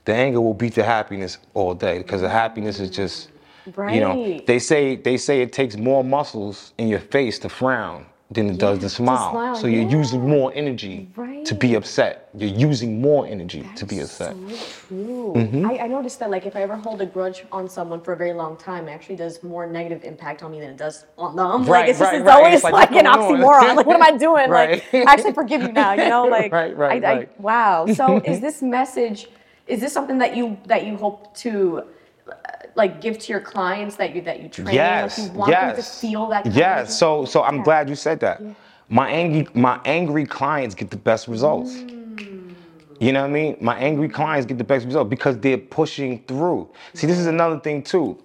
[0.04, 1.98] the anger will beat the happiness all day.
[1.98, 3.28] Because the happiness is just,
[3.66, 8.06] you know, they say they say it takes more muscles in your face to frown
[8.30, 9.30] than it does the smile.
[9.30, 9.98] smile, So you're yeah.
[10.00, 11.08] using more energy
[11.44, 12.28] to be upset.
[12.36, 14.36] You're using more energy to be upset.
[14.36, 14.56] So
[14.88, 15.32] true.
[15.34, 15.66] Mm-hmm.
[15.66, 18.16] I, I noticed that like if I ever hold a grudge on someone for a
[18.16, 21.36] very long time, it actually does more negative impact on me than it does on
[21.36, 21.64] them.
[21.64, 22.36] Right, like it's just right, it's right.
[22.36, 23.76] always It's like, like, an oxymoron.
[23.76, 24.50] like what am I doing?
[24.50, 24.82] Right.
[24.92, 25.94] Like I actually forgive you now.
[25.94, 27.40] You know, like Right, right, I, I, right.
[27.40, 27.86] wow.
[27.86, 29.28] So is this message?
[29.66, 31.84] Is this something that you that you hope to?
[32.30, 32.34] uh,
[32.74, 35.76] Like give to your clients that you that you train, Yes, like you want yes.
[35.76, 36.44] them to feel that.
[36.44, 36.88] Kind yes.
[36.88, 37.64] Of So, so I'm Yeah.
[37.64, 38.40] glad you said that.
[38.88, 41.72] My angry, my angry clients get the best results.
[41.72, 42.54] Mm.
[43.00, 43.56] You know what I mean?
[43.60, 46.68] My angry clients get the best results because they're pushing through.
[46.94, 48.18] See, this is another thing too.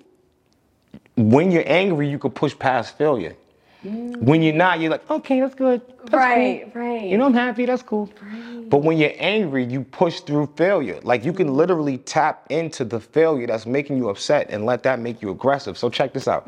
[1.16, 3.36] When you're angry, you can push past failure.
[3.84, 5.82] When you're not, you're like, okay, that's good.
[5.82, 6.20] That's cool.
[6.20, 7.04] Right, right.
[7.04, 7.66] You know, I'm happy.
[7.66, 8.10] That's cool.
[8.22, 8.70] Right.
[8.70, 11.00] But when you're angry, you push through failure.
[11.04, 15.00] Like you can literally tap into the failure that's making you upset and let that
[15.00, 15.78] make you aggressive.
[15.78, 16.48] So check this out.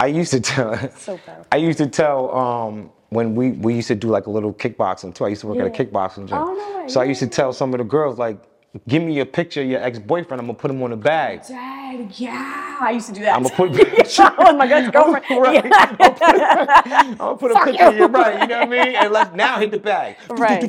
[0.00, 0.72] I used to tell.
[0.96, 1.46] So powerful.
[1.50, 5.14] I used to tell um, when we we used to do like a little kickboxing
[5.14, 5.24] too.
[5.24, 6.38] I used to work at a kickboxing gym.
[6.38, 6.88] Oh, no.
[6.88, 8.38] So I used to tell some of the girls like,
[8.88, 10.40] "Give me a picture of your ex-boyfriend.
[10.40, 11.42] I'm gonna put him on a bag.
[11.46, 13.36] Dad, yeah, I used to do that.
[13.36, 13.70] I'm gonna put."
[14.38, 15.24] with my good girlfriend.
[15.30, 15.64] Right.
[15.64, 16.66] Yeah.
[17.10, 18.00] I'm gonna put a Fuck picture of you.
[18.00, 18.40] you, right?
[18.40, 18.96] You know what I mean?
[18.96, 20.16] And let's now hit the bag.
[20.30, 20.62] Right.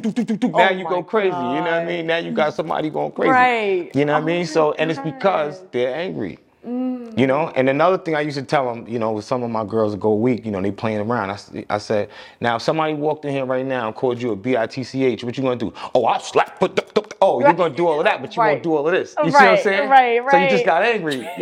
[0.54, 1.28] Oh now Oh you my go crazy.
[1.30, 2.08] You know what I mean?
[2.08, 3.32] Now you got somebody going crazy.
[3.32, 3.96] Right.
[3.96, 4.46] You know what I Oh mean?
[4.46, 6.40] So, and it's because they're angry.
[6.66, 7.18] Mm.
[7.18, 9.52] You know, and another thing I used to tell them, you know, with some of
[9.52, 11.32] my girls that go weak, you know, they playing around.
[11.32, 12.10] I, I said,
[12.42, 15.38] now if somebody walked in here right now and called you a a B-I-T-C-H, what
[15.38, 15.74] you gonna do?
[15.96, 16.60] Oh, I'll slap.
[16.60, 16.76] But
[17.24, 18.52] oh, you're gonna do all of that, but you Right.
[18.54, 19.16] won't do all of this.
[19.24, 19.90] You see what I'm saying?
[19.90, 21.28] right, So you just got angry.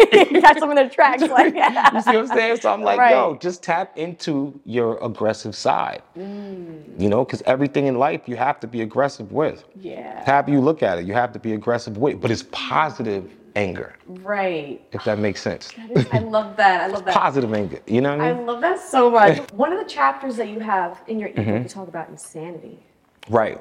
[0.62, 1.24] Them in their tracks.
[1.24, 1.56] Like,
[1.94, 2.58] you see what I'm saying?
[2.62, 3.12] So I'm like, Right.
[3.12, 6.04] yo, just tap into your aggressive side.
[6.16, 9.64] You know, because everything in life you have to be aggressive with.
[9.76, 10.24] Yeah.
[10.26, 13.96] However you look at it, you have to be aggressive with, but it's positive anger,
[14.08, 14.82] Right.
[14.94, 15.74] if that makes sense.
[16.12, 16.82] I love that.
[16.82, 17.14] I love that.
[17.16, 17.80] Positive anger.
[17.88, 18.42] You know what I mean?
[18.42, 19.38] I love that so much.
[19.54, 21.64] One of the chapters that you have in your ebook, Mm-hmm.
[21.64, 22.80] you talk about insanity.
[23.30, 23.60] Right.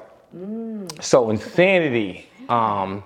[1.01, 2.27] So insanity.
[2.49, 3.03] Um,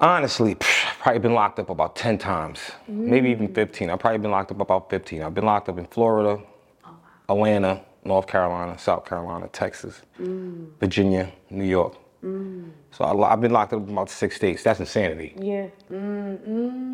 [0.00, 0.56] honestly,
[1.00, 3.90] probably been locked up about 10 times, maybe even 15.
[3.90, 5.22] I've probably been locked up about 15.
[5.22, 6.42] I've been locked up in Florida,
[7.28, 10.02] Atlanta, North Carolina, South Carolina, Texas,
[10.80, 11.96] Virginia, New York.
[12.92, 14.62] So I, I've been locked up in about six states.
[14.62, 15.34] That's insanity.
[15.38, 15.68] Yeah.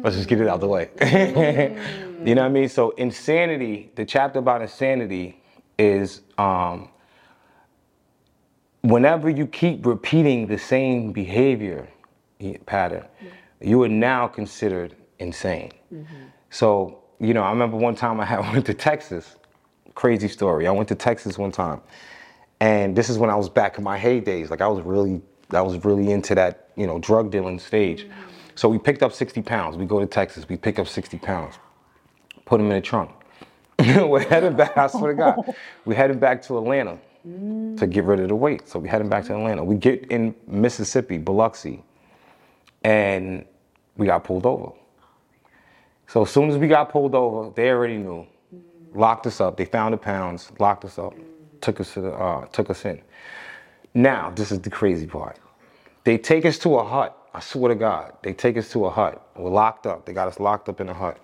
[0.02, 0.90] Let's just get it out the way.
[2.24, 2.68] you know what I mean?
[2.68, 5.40] So insanity, the chapter about insanity
[5.78, 6.88] is um,
[8.86, 11.88] whenever you keep repeating the same behavior
[12.66, 13.04] pattern,
[13.60, 15.72] you are now considered insane.
[15.92, 16.14] Mm-hmm.
[16.50, 19.36] So, you know, I remember one time I had went to Texas.
[19.94, 20.66] Crazy story.
[20.66, 21.80] I went to Texas one time.
[22.60, 24.50] And this is when I was back in my heydays.
[24.50, 25.20] Like I was really,
[25.50, 28.04] I was really into that, you know, drug dealing stage.
[28.04, 28.30] Mm-hmm.
[28.54, 29.76] So we picked up 60 pounds.
[29.76, 30.48] We go to Texas.
[30.48, 31.56] We pick up 60 pounds.
[32.46, 33.10] Put them in the trunk.
[33.78, 34.76] We're heading back.
[34.78, 36.98] I swear to God, we're heading back to Atlanta
[37.76, 38.68] to get rid of the weight.
[38.68, 39.64] So we heading back to Atlanta.
[39.64, 41.84] We get in Mississippi, Biloxi,
[42.84, 43.44] and
[43.96, 44.72] we got pulled over.
[46.06, 48.26] So as soon as we got pulled over, they already knew.
[48.94, 49.56] Locked us up.
[49.56, 51.14] They found the pounds, locked us up,
[51.60, 53.02] took us to the, uh, took us in.
[53.94, 55.38] Now, this is the crazy part.
[56.04, 57.16] They take us to a hut.
[57.34, 59.28] I swear to God, they take us to a hut.
[59.36, 60.06] We're locked up.
[60.06, 61.18] They got us locked up in a hut.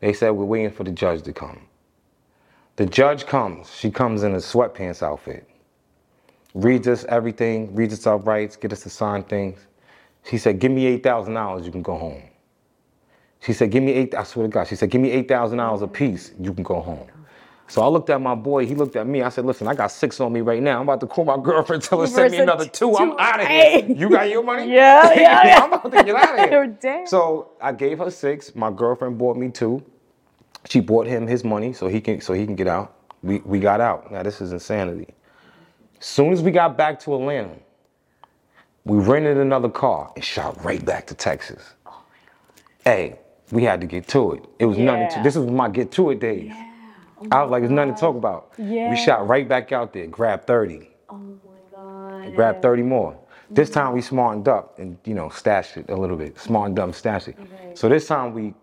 [0.00, 1.62] They said we're waiting for the judge to come.
[2.76, 3.72] The judge comes.
[3.74, 5.48] She comes in a sweatpants outfit.
[6.54, 9.58] Reads us everything, reads us our rights, get us to sign things.
[10.24, 12.22] She said, "Give me eight thousand dollars, you can go home."
[13.40, 14.14] She said, "Give me eight.
[14.14, 16.64] I swear to God." She said, "Give me eight thousand dollars a piece, you can
[16.64, 17.08] go home."
[17.68, 18.66] So I looked at my boy.
[18.66, 19.22] He looked at me.
[19.22, 20.76] I said, "Listen, I got six on me right now.
[20.78, 22.96] I'm about to call my girlfriend, tell her send me another two.
[22.96, 23.86] I'm out of here.
[23.86, 24.72] You got your money?
[24.74, 25.60] Yeah, yeah, yeah.
[25.62, 26.66] I'm about to get out of here.
[26.66, 27.06] Damn.
[27.06, 28.54] So I gave her six.
[28.56, 29.82] My girlfriend bought me two.
[30.68, 32.96] She bought him his money so he can so he can get out.
[33.22, 34.10] We we got out.
[34.10, 35.14] Now this is insanity.
[36.00, 37.56] As soon as we got back to Atlanta,
[38.84, 41.74] we rented another car and shot right back to Texas.
[41.86, 42.64] Oh my God.
[42.84, 43.18] hey,
[43.50, 44.44] we had to get to it.
[44.58, 46.52] It was nothing to this was my get to it days.
[46.52, 48.52] Oh I was like, there's nothing to talk about.
[48.58, 48.90] Yeah.
[48.90, 51.38] We shot right back out there, grabbed 30, Oh my
[51.74, 52.34] god.
[52.34, 53.18] grabbed 30 more.
[53.50, 53.80] This mm-hmm.
[53.80, 56.94] time we smartened up and you know stashed it a little bit, smartened up, and
[56.94, 57.36] stashed it.
[57.74, 58.54] So this time we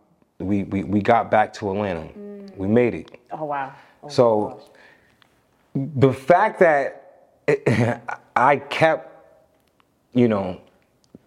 [0.42, 2.02] we we, we got back to Atlanta.
[2.02, 2.58] Mm.
[2.58, 3.20] We made it.
[3.32, 3.74] Oh wow.
[4.04, 4.62] Oh, So
[5.76, 6.98] the fact that
[8.36, 9.10] I kept,
[10.14, 10.60] you know,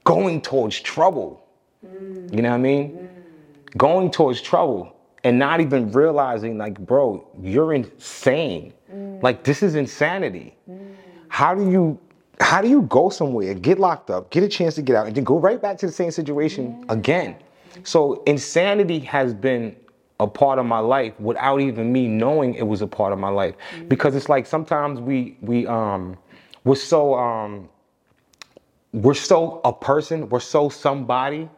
[0.05, 1.47] going towards trouble,
[1.85, 2.35] mm.
[2.35, 2.91] you know what I mean?
[2.91, 3.77] Mm.
[3.77, 8.73] Going towards trouble and not even realizing, like, bro, you're insane.
[9.23, 10.57] Like, this is insanity.
[11.29, 11.99] How do you?
[12.41, 15.17] How do you go somewhere, get locked up, get a chance to get out, and
[15.17, 17.37] then go right back to the same situation again?
[17.83, 19.77] So insanity has been
[20.21, 23.29] a part of my life without even me knowing it was a part of my
[23.31, 23.55] life.
[23.89, 26.17] Because it's like sometimes we we um
[26.65, 27.69] we're so um
[28.93, 31.49] we're so a person, we're so somebody,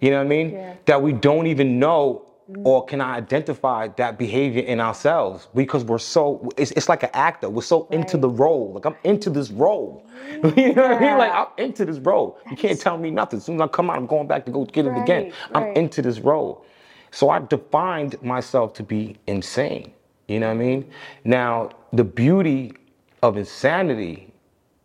[0.00, 0.50] you know what I mean?
[0.50, 0.74] Yeah.
[0.86, 2.66] That we don't even know Mm-hmm.
[2.66, 7.08] or can I identify that behavior in ourselves because we're so it's, it's like an
[7.14, 7.48] actor.
[7.48, 8.72] We're so into the role.
[8.74, 10.06] Like I'm into this role.
[10.56, 11.18] you know what I mean?
[11.18, 12.38] Like I'm into this role.
[12.50, 13.38] You can't tell me nothing.
[13.38, 15.32] As soon as I come out, I'm going back to go get it again.
[15.54, 15.76] I'm right.
[15.78, 16.66] into this role.
[17.10, 19.92] So I defined myself to be insane.
[20.28, 20.90] You know what I mean?
[21.24, 22.74] Now, the beauty
[23.22, 24.30] of insanity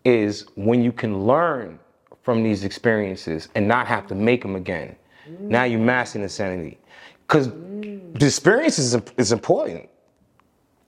[0.06, 1.80] is when you can learn
[2.22, 4.96] from these experiences and not have to make them again.
[5.40, 5.86] Now you mm-hmm.
[5.88, 6.78] master insanity.
[7.28, 9.90] Because the experience is, is important.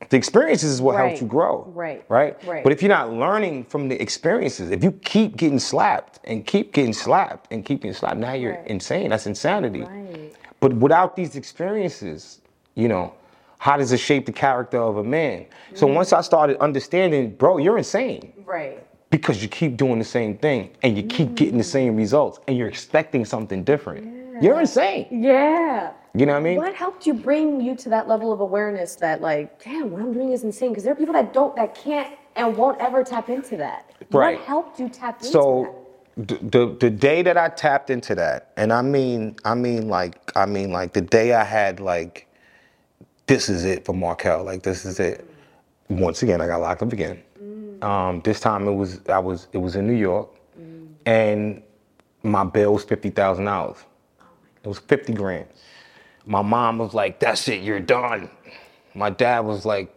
[0.09, 1.65] The experiences is what helps you grow.
[1.75, 2.41] right, Right?
[2.47, 2.63] right.
[2.63, 6.71] But if you're not learning from the experiences, if you keep getting slapped and keep
[6.73, 8.67] getting slapped and keep getting slapped, now you're Right.
[8.67, 9.09] insane.
[9.09, 9.81] That's insanity.
[9.81, 10.33] Right.
[10.61, 12.39] But without these experiences,
[12.75, 13.13] you know,
[13.59, 15.45] how does it shape the character of a man?
[15.73, 15.95] So Mm.
[15.95, 18.81] once I started understanding, bro, you're insane Right.
[19.11, 22.57] because you keep doing the same thing and you keep getting the same results and
[22.57, 24.41] you're expecting something different.
[24.41, 25.05] You're insane.
[25.11, 25.91] Yeah.
[26.15, 26.57] You know what I mean?
[26.57, 30.13] What helped you bring you to that level of awareness that like, damn, what I'm
[30.13, 30.69] doing is insane?
[30.69, 33.91] Because there are people that don't, that can't, and won't ever tap into that.
[34.11, 34.37] Right.
[34.37, 35.31] What helped you tap into that?
[35.31, 35.85] So
[36.17, 40.31] the, the the day that I tapped into that, and I mean, I mean like,
[40.35, 42.27] I mean like the day I had like,
[43.27, 44.43] this is it for Marquell.
[44.43, 45.29] Like this is it.
[45.89, 47.21] Once again, I got locked up again.
[47.81, 50.29] Um, this time it was I was it was in New York,
[51.05, 51.61] and
[52.23, 53.77] my bill was fifty thousand dollars.
[54.63, 55.47] It was fifty grand.
[56.29, 58.29] My mom was like, "That's it, you're done."
[58.93, 59.91] My dad was like,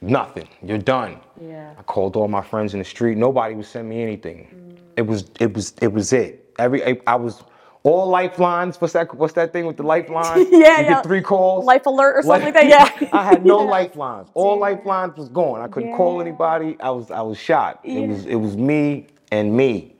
[0.00, 1.74] "Nothing, you're done." Yeah.
[1.78, 3.16] I called all my friends in the street.
[3.16, 4.76] Nobody would send me anything.
[4.96, 6.44] It was it was it was it.
[6.58, 7.44] Every I, I was
[7.84, 8.80] all lifelines.
[8.80, 9.14] What's that?
[9.14, 10.48] What's that thing with the lifelines?
[10.50, 10.82] Yeah, you yeah.
[10.88, 11.64] get three calls.
[11.64, 13.00] Life alert or something Like- like that.
[13.02, 13.08] Yeah.
[13.20, 13.70] I had no Yeah.
[13.70, 14.28] lifelines.
[14.34, 15.60] All lifelines was gone.
[15.60, 16.76] I couldn't call anybody.
[16.80, 17.78] I was I was shot.
[17.84, 19.94] It was it was me and me.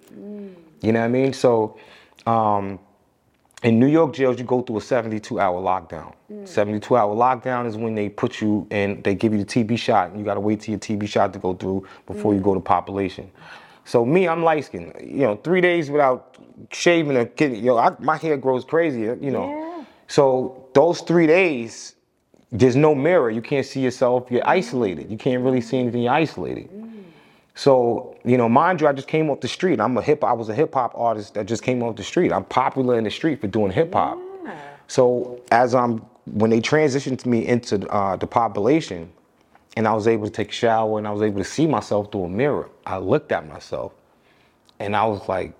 [0.83, 1.33] You know what I mean?
[1.33, 1.79] So.
[2.27, 2.81] Um,
[3.63, 6.13] in New York jails, you go through a 72 hour lockdown.
[6.31, 6.47] Mm.
[6.47, 10.11] 72 hour lockdown is when they put you in, they give you the TB shot,
[10.11, 12.45] and you gotta wait till your TB shot to go through before you mm.
[12.45, 13.31] go to population.
[13.85, 14.93] So me, I'm light skinned.
[15.01, 16.37] You know, three days without
[16.71, 19.49] shaving or getting, yo, I, my hair grows crazy, you know.
[19.49, 19.85] Yeah.
[20.09, 21.95] So those three days,
[22.53, 23.31] there's no mirror.
[23.31, 24.31] You can't see yourself.
[24.31, 24.49] You're mm.
[24.49, 25.11] isolated.
[25.11, 26.03] You can't really see anything.
[26.03, 26.69] You're isolated.
[27.57, 29.81] So, you know, mind you, I just came off the street.
[29.81, 32.31] I'm a hip I was a hip hop artist that just came off the street.
[32.31, 34.19] I'm popular in the street for doing hip hop.
[34.89, 39.11] So as I'm when they transitioned me into uh, the population
[39.77, 42.13] and I was able to take a shower and I was able to see myself
[42.13, 43.93] through a mirror, I looked at myself
[44.79, 45.55] and I was like,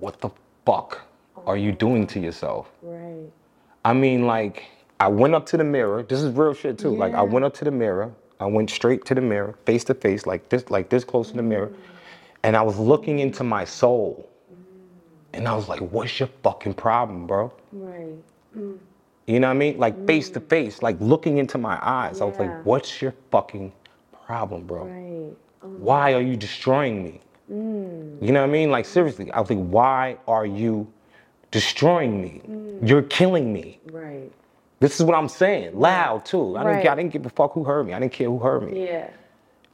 [0.00, 0.30] what the
[0.64, 1.02] fuck
[1.46, 2.68] are you doing to yourself?
[2.82, 3.30] Right.
[3.84, 4.64] I mean, like,
[4.98, 6.02] I went up to the mirror.
[6.02, 6.96] This is real shit too.
[6.96, 8.12] Like, I went up to the mirror.
[8.40, 11.36] I went straight to the mirror, face to face, like this, like this close to
[11.36, 11.72] the mirror,
[12.42, 14.28] and I was looking into my soul.
[15.32, 17.52] And I was like, "What's your fucking problem, bro?
[17.72, 18.14] Right.
[19.26, 19.78] You know what I mean?
[19.78, 22.20] Like face to face, like looking into my eyes.
[22.20, 23.72] I was like, what's your fucking
[24.24, 24.84] problem, bro?
[24.84, 25.36] Right.
[25.62, 27.20] Oh, Why are you destroying me?
[27.52, 28.22] Mm.
[28.22, 28.70] You know what I mean?
[28.70, 30.86] Like seriously, I was like, why are you
[31.50, 32.40] destroying me?
[32.48, 32.88] Mm.
[32.88, 33.80] You're killing me.
[33.90, 34.30] right.
[34.78, 36.56] This is what I'm saying, loud too.
[36.56, 36.88] I didn't, Right.
[36.88, 37.94] I didn't give a fuck who heard me.
[37.94, 38.84] I didn't care who heard me.
[38.86, 39.10] Yeah.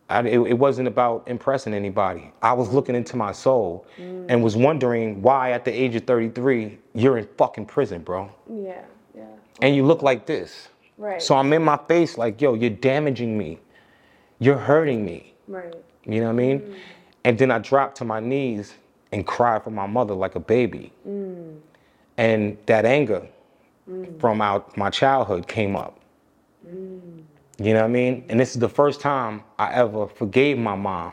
[0.09, 2.33] I, it, it wasn't about impressing anybody.
[2.43, 6.79] I was looking into my soul and was wondering why, at the age of 33,
[6.95, 8.31] you're in fucking prison, bro.
[8.53, 8.83] Yeah.
[9.17, 9.25] Yeah.
[9.63, 10.69] And you look like this.
[10.99, 11.21] Right.
[11.21, 13.59] So I'm in my face like, yo, you're damaging me.
[14.39, 15.35] You're hurting me.
[15.49, 15.75] Right.
[16.05, 16.77] You know what I mean?
[17.25, 18.75] And then I dropped to my knees
[19.13, 20.93] and cried for my mother like a baby.
[21.09, 21.59] Mm.
[22.19, 23.27] And that anger
[23.91, 24.21] Mm.
[24.21, 25.99] from our, my childhood came up.
[26.67, 27.25] Mm.
[27.59, 28.25] You know what I mean?
[28.29, 31.13] And this is the first time I ever forgave my mom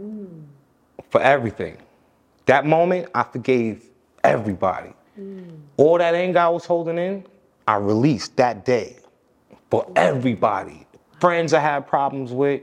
[0.00, 0.42] mm.
[1.10, 1.76] for everything.
[2.46, 3.84] That moment, I forgave
[4.22, 4.92] everybody.
[5.76, 7.24] All that anger I was holding in,
[7.66, 8.98] I released that day
[9.70, 10.85] for everybody.
[11.26, 12.62] Friends I had problems with.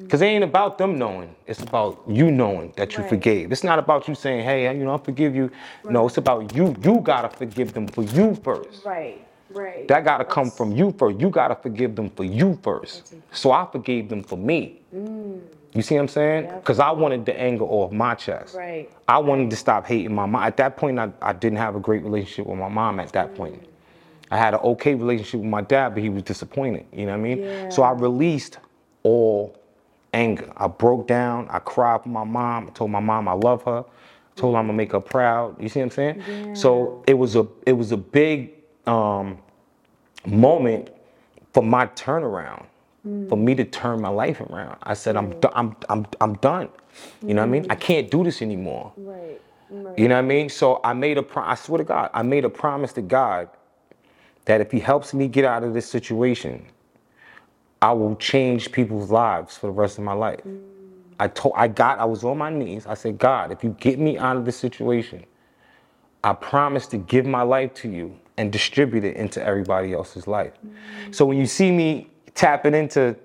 [0.00, 1.34] Because it ain't about them knowing.
[1.48, 3.08] It's about you knowing that you Right.
[3.08, 3.50] forgave.
[3.50, 5.50] It's not about you saying, hey, you know, I forgive you.
[5.82, 6.76] No, it's about you.
[6.84, 8.84] You got to forgive them for you first.
[8.84, 9.26] Right.
[9.50, 9.88] Right.
[9.88, 11.18] That got to come from you first.
[11.18, 13.12] You got to forgive them for you first.
[13.32, 14.82] So I forgave them for me.
[14.92, 16.44] You see what I'm saying?
[16.44, 16.60] Mm.
[16.60, 18.54] Because I wanted the anger off my chest.
[18.54, 18.88] Right.
[19.08, 20.44] I wanted to stop hating my mom.
[20.44, 23.34] At that point, I, I didn't have a great relationship with my mom at that
[23.34, 23.66] point.
[24.30, 26.86] I had an okay relationship with my dad, but he was disappointed.
[26.92, 27.70] You know what I mean?
[27.70, 28.58] So I released
[29.02, 29.56] all
[30.12, 30.52] anger.
[30.56, 31.48] I broke down.
[31.50, 32.66] I cried for my mom.
[32.68, 33.84] I told my mom I love her.
[33.84, 35.60] I told her I'm gonna make her proud.
[35.62, 36.54] You see what I'm saying?
[36.54, 38.52] So it was a it was a big
[38.86, 39.38] um,
[40.26, 40.90] moment
[41.52, 42.66] for my turnaround,
[43.28, 44.76] for me to turn my life around.
[44.82, 46.68] I said I'm do- I'm I'm I'm done.
[47.22, 47.66] You know what I mean?
[47.70, 48.92] I can't do this anymore.
[48.96, 49.40] Right.
[49.70, 49.98] Right.
[49.98, 50.48] You know what I mean?
[50.48, 53.48] So I made a pro- I swear to God, I made a promise to God
[54.46, 56.64] that if He helps me get out of this situation,
[57.82, 60.40] I will change people's lives for the rest of my life.
[60.46, 60.62] Mm.
[61.18, 62.86] I told I got I was on my knees.
[62.86, 65.24] I said, God, if you get me out of this situation,
[66.24, 70.52] I promise to give my life to you and distribute it into everybody else's life.
[70.66, 71.14] Mm.
[71.14, 73.16] So when you see me tapping into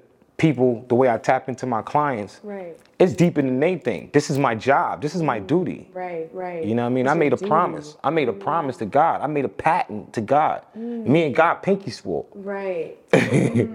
[0.41, 2.75] people the way I tap into my clients, Right.
[2.97, 4.09] it's deeper than anything.
[4.11, 4.99] This is my job.
[5.01, 5.87] This is my duty.
[5.93, 6.29] Right.
[6.33, 6.65] Right.
[6.65, 7.07] You know what I mean?
[7.07, 7.47] I made a duty.
[7.47, 7.95] promise.
[8.03, 9.21] I made a promise to God.
[9.21, 10.63] I made a patent to God.
[10.75, 12.25] Me and God pinky swore.
[12.33, 12.97] Right.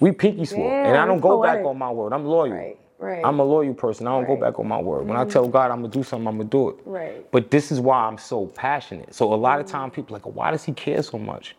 [0.00, 0.72] We pinky swore.
[0.72, 2.12] and I don't go back on my word.
[2.12, 2.50] I'm loyal.
[2.52, 2.76] Right.
[2.98, 3.24] Right.
[3.24, 4.06] I'm a loyal person.
[4.08, 4.40] I don't go Right.
[4.40, 4.50] Mm-hmm.
[4.50, 5.06] back on my word.
[5.06, 6.76] When I tell God I'm gonna do something, I'm gonna do it.
[6.84, 7.30] Right.
[7.30, 9.14] But this is why I'm so passionate.
[9.14, 9.70] So a lot of Mm.
[9.70, 11.54] times people are like, why does he care so much?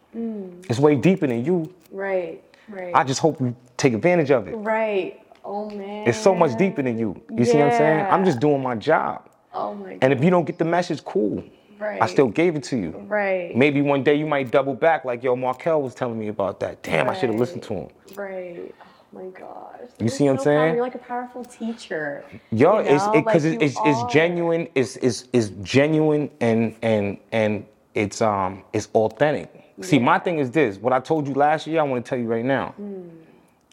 [0.70, 1.74] It's way deeper than you.
[1.92, 2.42] Right.
[2.70, 2.92] Right.
[2.94, 4.54] I just hope you take advantage of it.
[4.56, 5.22] Right.
[5.46, 6.08] Oh man.
[6.08, 7.22] It's so much deeper than you.
[7.36, 8.06] You see what I'm saying?
[8.10, 9.30] I'm just doing my job.
[9.54, 9.92] Oh my.
[9.92, 10.00] God.
[10.02, 11.44] And if you don't get the message, cool.
[11.80, 12.02] Right.
[12.02, 12.92] I still gave it to you.
[13.08, 13.56] Right.
[13.56, 16.82] Maybe one day you might double back, like yo, Marquell was telling me about that.
[16.84, 17.90] Damn, I should have listened to him.
[18.16, 18.74] Right.
[19.14, 19.90] Oh my gosh.
[20.00, 20.58] You see what I'm saying?
[20.60, 20.76] powerful.
[20.76, 22.24] You're like a powerful teacher.
[22.52, 23.12] Yo, you it's know?
[23.14, 24.10] because Like it, it's it's are.
[24.10, 24.68] genuine.
[24.76, 29.63] It's it's it's genuine and and and it's um it's authentic.
[29.82, 30.78] See, my thing is this.
[30.78, 32.76] What I told you last year, I want to tell you right now.
[32.80, 33.10] Mm.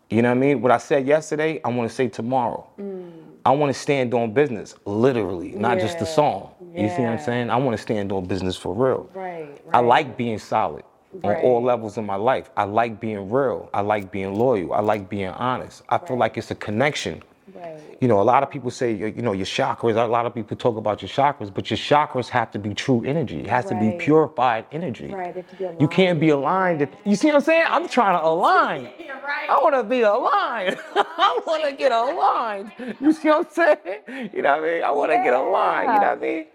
[0.09, 0.61] You know what I mean?
[0.63, 2.67] What I said yesterday, I want to say tomorrow.
[2.81, 3.11] Mm.
[3.45, 6.11] I want to stand on business, literally, not just the Yeah.
[6.11, 6.51] song.
[6.75, 7.51] You see what I'm saying?
[7.51, 9.09] I want to stand on business for real.
[9.15, 9.49] Right.
[9.73, 10.85] I like being solid
[11.25, 12.51] on all levels of my life.
[12.57, 13.69] I like being real.
[13.73, 14.73] I like being loyal.
[14.73, 15.83] I like being honest.
[15.89, 17.23] I feel like it's a connection.
[17.61, 17.99] Right.
[18.01, 19.97] You know, a lot of people say, you know, your chakras.
[20.03, 23.05] A lot of people talk about your chakras, but your chakras have to be true
[23.05, 23.41] energy.
[23.41, 25.09] It has to be purified energy.
[25.09, 25.35] Right.
[25.35, 26.83] They have to be You can't be aligned.
[26.83, 27.67] if- You see what I'm saying?
[27.69, 28.89] I'm trying to align.
[28.99, 29.49] You're right.
[29.51, 30.79] I want to be aligned.
[30.95, 32.73] I want to get aligned.
[33.01, 34.31] You see what I'm saying?
[34.35, 34.83] You know what I mean?
[34.85, 35.89] I want to get aligned.
[35.95, 36.47] You know what I mean?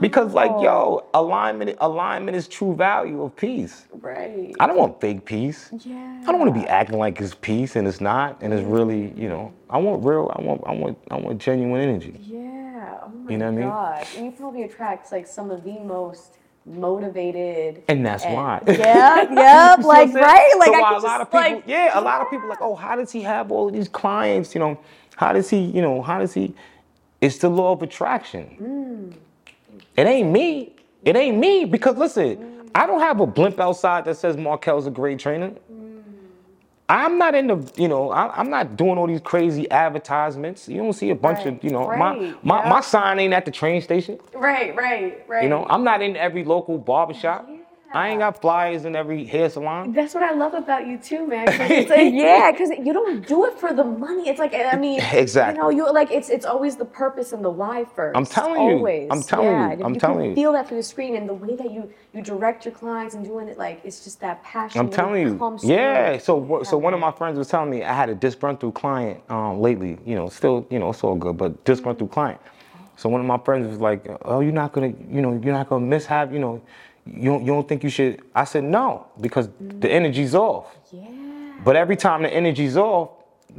[0.00, 3.86] Because like, yo, alignment, alignment is true value of peace.
[3.92, 4.54] Right.
[4.60, 5.70] I don't want fake peace.
[5.84, 6.22] Yeah.
[6.22, 9.12] I don't want to be acting like it's peace and it's not, and it's really,
[9.16, 9.52] you know.
[9.70, 10.30] I want real.
[10.34, 10.62] I want.
[10.66, 10.98] I want.
[11.10, 12.18] I want genuine energy.
[12.22, 13.00] Yeah.
[13.02, 14.06] Oh my You know what I mean?
[14.16, 17.82] And you probably attract like some of the most motivated.
[17.88, 18.62] And that's why.
[18.66, 19.28] Yeah.
[19.30, 19.78] Yep.
[19.78, 20.54] You see what I'm like right.
[20.58, 22.60] Like so I a lot just, of people, like, yeah, a lot of people like,
[22.60, 24.54] oh, how does he have all of these clients?
[24.54, 24.78] You know,
[25.16, 26.54] how does he, you know, how does he?
[27.20, 28.56] It's the law of attraction.
[28.60, 29.16] Mm.
[29.96, 30.76] It ain't me.
[31.04, 34.92] It ain't me because listen, I don't have a blimp outside that says Marquell's a
[34.92, 35.52] great trainer.
[36.88, 40.68] I'm not in the, you know, I, I'm not doing all these crazy advertisements.
[40.68, 42.70] You don't see a bunch Right, of, you know, my right, my, yeah.
[42.70, 44.18] my sign ain't at the train station.
[44.34, 44.76] Right.
[44.76, 45.24] Right.
[45.28, 45.42] Right.
[45.44, 47.48] You know, I'm not in every local barbershop.
[47.94, 49.92] I ain't got flyers in every hair salon.
[49.92, 51.46] That's what I love about you too, man.
[51.46, 54.28] 'cause It's like, yeah, because you don't do it for the money.
[54.28, 55.56] It's like I mean, Exactly.
[55.56, 58.16] You know, you like it's it's always the purpose and the why first.
[58.16, 58.76] I'm telling you.
[58.76, 59.08] Always.
[59.10, 59.74] I'm telling yeah.
[59.74, 59.84] you.
[59.84, 60.34] I'm you telling you.
[60.34, 63.24] Feel that through the screen and the way that you you direct your clients and
[63.24, 64.80] doing it like it's just that passion.
[64.80, 65.58] I'm telling you.
[65.62, 66.10] Yeah.
[66.10, 66.18] through.
[66.20, 69.20] So wha- so one of my friends was telling me I had a disgruntled client
[69.30, 69.98] um, lately.
[70.04, 72.40] You know, still you know it's all good, but disgruntled client.
[72.96, 75.68] So one of my friends was like, "Oh, you're not gonna, you know, you're not
[75.68, 76.60] gonna mishap, you know,
[77.06, 80.74] you don't, you don't think you should?" I said, "No, because the energy's off.
[80.92, 81.06] Yeah.
[81.64, 83.10] But every time the energy's off,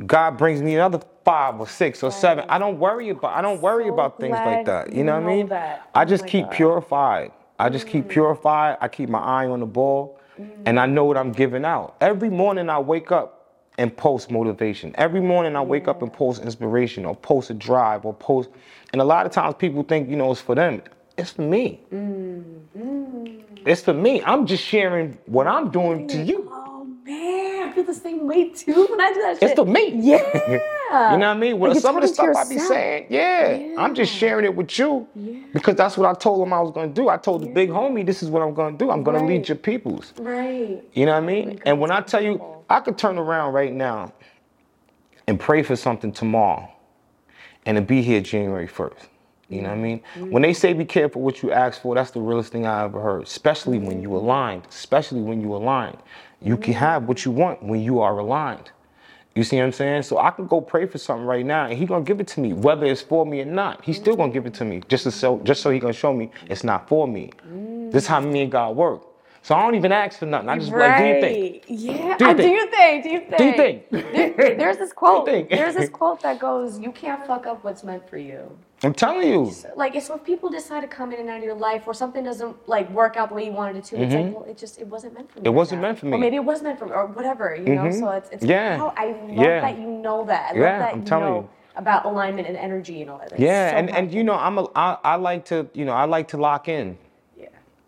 [0.05, 2.45] God brings me another five or six or seven.
[2.49, 4.91] I don't worry about I don't worry So about things like that.
[4.91, 5.47] You you know what I mean?
[5.47, 5.89] that.
[5.95, 6.51] I Oh just my keep God.
[6.51, 6.55] Mm.
[6.55, 7.31] purified.
[7.57, 8.77] I just keep purified.
[8.81, 10.19] I keep my eye on the ball,
[10.65, 11.95] and I know what I'm giving out.
[12.01, 13.31] Every morning I wake up
[13.77, 14.93] and post motivation.
[14.97, 18.49] Every morning I wake up and post inspiration or post a drive or post.
[18.93, 20.81] And a lot of times people think you know it's for them.
[21.17, 21.81] It's for me.
[21.93, 23.39] Mm-hmm.
[23.65, 24.21] It's for me.
[24.23, 26.49] I'm just sharing what I'm doing to you.
[26.51, 29.43] Oh man, I feel the same way too when I do that shit.
[29.51, 29.93] It's for me.
[30.91, 31.11] Yeah.
[31.13, 31.59] You know what I mean?
[31.59, 34.55] Well, Like, some of the stuff to I be saying, yeah, I'm just sharing it
[34.55, 35.07] with you
[35.51, 37.09] because that's what I told him I was going to do.
[37.09, 38.91] I told the big homie, this is what I'm going to do.
[38.91, 40.13] I'm going to lead your peoples.
[40.19, 40.83] Right.
[40.93, 41.59] You know what I mean?
[41.65, 42.41] And when I tell you.
[42.69, 44.11] I could turn around right now
[45.27, 46.69] and pray for something tomorrow
[47.65, 49.07] and it be here January 1st.
[49.49, 50.01] You know what I mean?
[50.31, 52.99] When they say be careful what you ask for, that's the realest thing I ever
[52.99, 55.97] heard, especially when you aligned, especially when you aligned.
[56.41, 58.71] You can have what you want when you are aligned.
[59.35, 60.03] You see what I'm saying?
[60.03, 62.39] So I can go pray for something right now, and he gonna give it to
[62.39, 63.83] me, whether it's for me or not.
[63.83, 66.13] He's still gonna give it to me, just to so just so he gonna show
[66.13, 67.31] me it's not for me.
[67.91, 69.01] This is how me and God work.
[69.41, 70.49] So I don't even ask for nothing.
[70.49, 71.63] I just be like, do you think?
[71.67, 72.17] Yeah.
[72.17, 72.55] Do you Uh, do think?
[72.55, 73.03] you think?
[73.03, 73.37] Do you think?
[73.37, 73.89] Do you think?
[74.37, 75.25] There- there's this quote.
[75.27, 75.49] think?
[75.49, 79.27] There's this quote that goes, "You can't fuck up what's meant for you." I'm telling
[79.27, 79.51] you.
[79.75, 82.23] Like it's when people decide to come in and out of your life, or something
[82.23, 84.01] doesn't like work out the way you wanted it to.
[84.01, 85.41] It's like, well, it just it wasn't meant for me.
[85.41, 85.47] Mm-hmm.
[85.47, 86.13] It wasn't meant for me.
[86.13, 87.55] Or maybe it was meant for me, or whatever.
[87.55, 87.91] You know.
[87.91, 88.77] So it's it's Yeah.
[88.77, 89.61] wow, I love Yeah.
[89.61, 90.51] that you know that.
[90.51, 91.49] I love Yeah, that I'm you telling know you.
[91.77, 93.39] about alignment and energy and all that.
[93.39, 96.05] Yeah, so and, and you know, I'm a I, I like to, you know, I
[96.05, 96.97] like to lock in.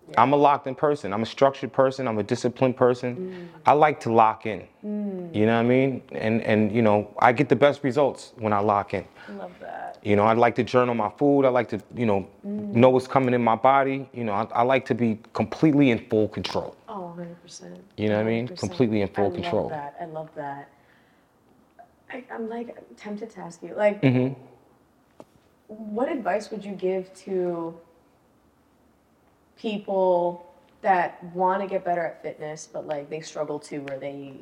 [0.09, 0.21] Yeah.
[0.21, 1.13] I'm a locked in person.
[1.13, 2.07] I'm a structured person.
[2.07, 3.15] I'm a disciplined person.
[3.15, 3.59] Mm.
[3.65, 4.61] I like to lock in.
[4.85, 5.35] Mm.
[5.35, 6.01] You know what I mean?
[6.11, 9.05] And and you know, I get the best results when I lock in.
[9.27, 9.99] I love that.
[10.03, 11.43] You know, I like to journal my food.
[11.45, 12.73] I like to, you know, mm.
[12.73, 14.09] know what's coming in my body.
[14.13, 16.75] You know, I, I like to be completely in full control.
[16.87, 17.77] Oh, 100 percent.
[17.97, 18.47] You know what I mean?
[18.47, 19.63] Completely in full I control.
[19.63, 19.95] love that.
[19.99, 20.69] I love that.
[22.09, 24.33] I, I'm like tempted to ask you, like, Mm-hmm.
[25.67, 27.77] what advice would you give to
[29.59, 30.45] people
[30.81, 34.33] that want to get better at fitness, but like they struggle to, or they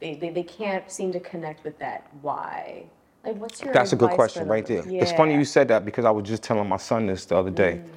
[0.00, 2.84] they, they, they can't seem to connect with that why?
[3.24, 4.82] Like, what's your That's a good question right there.
[4.84, 7.50] It's funny you said that because I was just telling my son this the other
[7.50, 7.80] day.
[7.80, 7.88] Mm.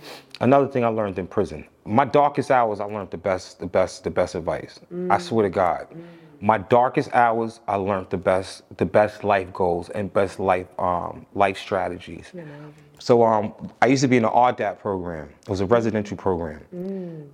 [0.42, 1.66] Another thing I learned in prison.
[1.84, 4.80] My darkest hours, I learned the best, the best, the best advice.
[4.92, 5.22] I mm.
[5.22, 5.88] swear to God.
[5.92, 6.04] Mm.
[6.42, 11.26] My darkest hours, I learned the best, the best life goals and best life, um,
[11.34, 12.32] life strategies.
[13.00, 15.30] So um, I used to be in the RDAP program.
[15.42, 16.62] It was a residential program.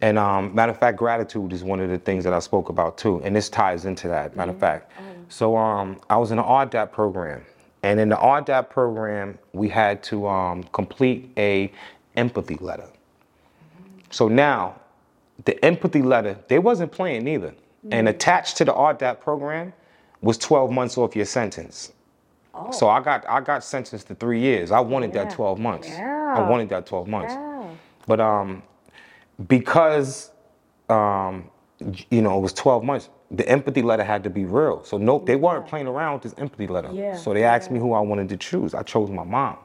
[0.01, 2.97] And um, matter of fact, gratitude is one of the things that I spoke about
[2.97, 3.21] too.
[3.23, 4.91] And this ties into that, matter of fact.
[5.29, 7.43] So um, I was in the RDAP program.
[7.83, 11.71] And in the RDAP program, we had to um, complete a
[12.15, 12.87] empathy letter.
[14.11, 14.75] So now,
[15.45, 17.27] the empathy letter, they wasn't playing
[17.85, 17.95] either.
[17.95, 19.73] And attached to the RDAP program
[20.21, 21.91] was 12 months off your sentence.
[22.71, 24.71] So I got I got sentenced to three years.
[24.71, 25.89] I wanted that 12 months.
[25.89, 27.33] I wanted that 12 months.
[27.33, 27.69] Yeah.
[28.07, 28.61] But um,
[29.47, 30.31] because
[30.89, 31.49] um,
[32.09, 34.83] you know it was 12 months, the empathy letter had to be real.
[34.83, 36.89] So no, they weren't playing around with this empathy letter.
[36.93, 38.73] Yeah, So they asked me who I wanted to choose.
[38.73, 39.57] I chose my mom.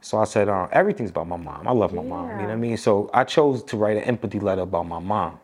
[0.00, 1.68] So I said, uh, everything's about my mom.
[1.68, 2.30] I love my mom.
[2.30, 2.76] You know what I mean?
[2.78, 5.38] So I chose to write an empathy letter about my mom.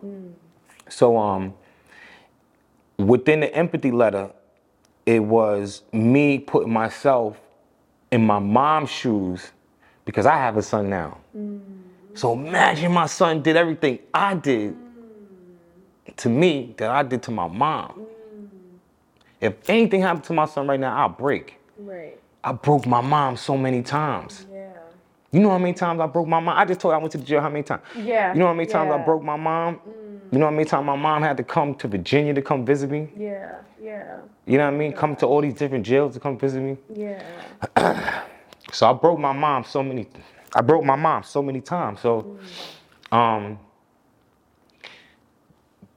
[0.88, 1.52] So um,
[2.98, 4.30] within the empathy letter,
[5.04, 7.38] it was me putting myself
[8.10, 9.50] in my mom's shoes
[10.04, 11.18] because I have a son now.
[11.36, 11.60] Mm.
[12.14, 16.16] So imagine my son did everything I did mm.
[16.16, 17.92] to me that I did to my mom.
[18.00, 18.48] Mm.
[19.40, 21.58] If anything happened to my son right now, I'll break.
[21.78, 22.18] Right.
[22.42, 24.46] I broke my mom so many times.
[24.50, 24.70] Yeah.
[25.32, 26.56] You know how many times I broke my mom?
[26.56, 27.82] I just told you I went to the jail how many times?
[27.96, 29.80] Yeah, You know how many times I broke my mom?
[30.32, 32.90] You know how many times my mom had to come to Virginia to come visit
[32.90, 33.08] me?
[33.16, 33.60] Yeah.
[33.80, 34.18] Yeah.
[34.46, 34.92] You know what I mean?
[34.92, 36.76] Come to all these different jails to come visit me.
[36.94, 38.22] Yeah.
[38.72, 40.08] So I broke my mom so many
[40.54, 42.00] I broke my mom so many times.
[42.00, 42.38] So
[43.12, 43.16] mm.
[43.16, 43.58] um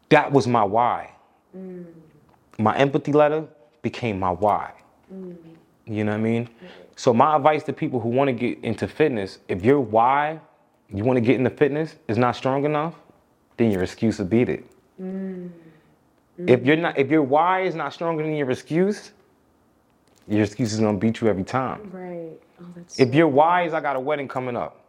[0.09, 1.11] that was my why.
[1.55, 1.85] Mm.
[2.57, 3.47] My empathy letter
[3.81, 4.71] became my why.
[5.13, 5.35] Mm.
[5.85, 6.49] You know what I mean?
[6.95, 10.39] So my advice to people who want to get into fitness, if your why,
[10.89, 12.95] you want to get into fitness is not strong enough,
[13.59, 14.65] then your excuse will beat it.
[14.99, 15.49] Mm.
[16.47, 19.11] If you're not, if your why is not stronger than your excuse,
[20.27, 21.91] your excuse is gonna beat you every time.
[21.91, 22.39] Right.
[22.61, 24.81] Oh, that's If your why is I got a wedding coming up,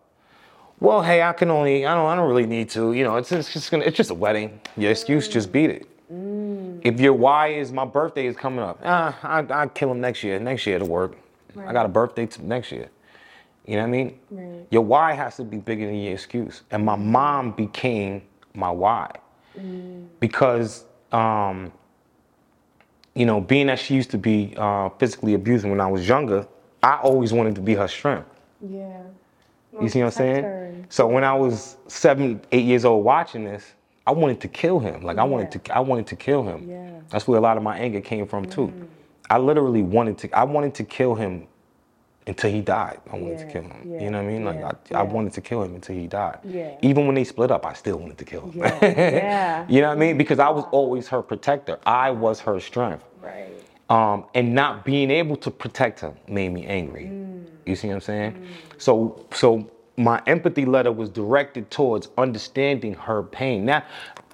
[0.78, 2.92] well, hey, I can only, I don't, I don't really need to.
[2.92, 4.60] You know, it's, it's just gonna, it's just a wedding.
[4.76, 5.52] Your excuse just mm.
[5.52, 6.12] beat it.
[6.12, 6.80] Mm.
[6.84, 10.22] If your why is my birthday is coming up, ah, I, I kill him next
[10.22, 10.38] year.
[10.38, 11.16] Next year to work.
[11.58, 12.88] I got a birthday t- next year.
[13.66, 14.18] You know what I mean?
[14.30, 14.66] Right.
[14.70, 16.62] Your why has to be bigger than your excuse.
[16.70, 18.22] And my mom became
[18.54, 19.10] my why
[20.20, 21.72] because, um,
[23.14, 26.46] you know, being that she used to be uh, physically abusing when I was younger,
[26.82, 28.28] I always wanted to be her strength.
[28.60, 29.02] yeah.
[29.80, 30.42] You see what I'm saying?
[30.42, 30.86] Turn.
[30.88, 33.74] So when I was seven, eight years old watching this,
[34.06, 35.02] I wanted to kill him.
[35.02, 36.68] Like I wanted to, I wanted to kill him.
[36.68, 36.76] Yeah.
[36.76, 37.08] Mm.
[37.08, 38.72] That's where a lot of my anger came from too.
[39.30, 41.46] I literally wanted to, I wanted to kill him
[42.30, 43.00] until he died.
[43.12, 43.92] I wanted to kill him.
[43.92, 44.44] yeah, You know what I mean?
[44.44, 46.38] Like yeah, I, I wanted to kill him until he died.
[46.44, 46.76] Yeah.
[46.80, 48.52] Even when they split up, I still wanted to kill him.
[48.58, 49.66] Yeah, yeah.
[49.68, 50.16] you know what I mean?
[50.16, 51.78] Because I was always her protector.
[51.84, 53.04] I was her strength.
[53.20, 53.48] Right.
[53.90, 57.06] Um, and not being able to protect her made me angry.
[57.06, 57.46] Mm.
[57.66, 58.46] You see what I'm saying?
[58.78, 63.64] So, so my empathy letter was directed towards understanding her pain.
[63.64, 63.82] Now,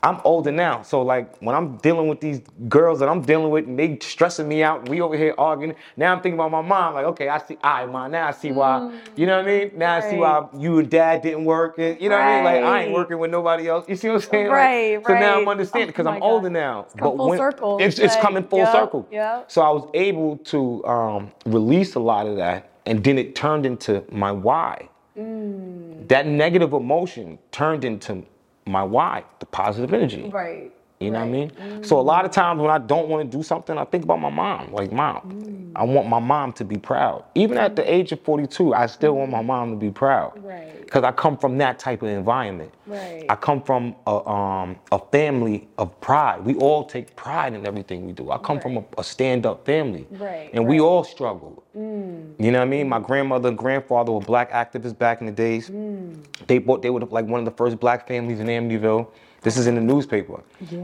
[0.06, 3.66] I'm older now, so like when I'm dealing with these girls that I'm dealing with,
[3.66, 5.74] and they stressing me out, and we over here arguing.
[5.96, 6.94] Now I'm thinking about my mom.
[6.94, 7.58] Like, okay, I see.
[7.64, 8.12] Right, mom.
[8.12, 8.80] Now I see why.
[9.16, 9.72] You know what I mean?
[9.76, 10.62] Now I see why Mm.
[10.62, 11.78] You and dad didn't work.
[11.78, 12.44] And, you know what I mean?
[12.44, 13.86] Like I ain't working with nobody else.
[13.88, 14.48] You see what I'm saying?
[14.48, 15.52] Like, Right, So now I'm right.
[15.52, 16.80] understanding Oh because I'm my older now.
[16.84, 17.78] It's come full circle.
[17.80, 19.08] It's, it's Like, coming full yep, circle.
[19.10, 19.50] yep.
[19.50, 23.66] So I was able to um, release a lot of that, and then it turned
[23.66, 24.88] into my why.
[25.18, 26.08] Mm.
[26.08, 28.24] That negative emotion turned into
[28.66, 30.28] my why, the positive energy.
[30.28, 30.72] Right.
[31.00, 31.56] You know what I right.
[31.58, 31.72] Mm.
[31.72, 31.84] mean?
[31.84, 34.20] So a lot of times when I don't want to do something, I think about
[34.20, 34.72] my mom.
[34.72, 35.72] Like, mom, Mm.
[35.76, 37.24] I want my mom to be proud.
[37.34, 40.32] Even at the age of 42, I still want my mom to be proud.
[40.42, 40.72] Right.
[40.80, 42.72] Because I come from that type of environment.
[42.86, 43.26] Right.
[43.28, 46.44] I come from a, um, a family of pride.
[46.46, 48.30] We all take pride in everything we do.
[48.30, 50.06] I come from a, a stand-up family.
[50.12, 50.84] Right, And we right.
[50.84, 50.88] Mm.
[50.88, 51.62] all struggled.
[51.74, 52.88] You know what I mean?
[52.88, 55.68] My grandmother and grandfather were black activists back in the days.
[55.68, 56.24] Mm.
[56.46, 59.08] They bought, they were like one of the first black families in Amityville.
[59.46, 60.40] This is in the newspaper.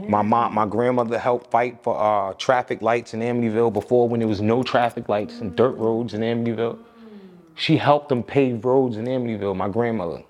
[0.07, 4.27] My mom, my grandmother helped fight for uh, traffic lights in Amityville before when there
[4.29, 6.77] was no traffic lights and dirt roads in Amityville.
[7.55, 10.23] She helped them pave roads in Amityville, my grandmother.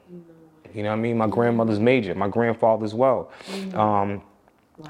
[0.74, 1.16] You know what I mean?
[1.16, 3.30] My grandmother's major, my grandfather as well.
[3.76, 4.24] Um,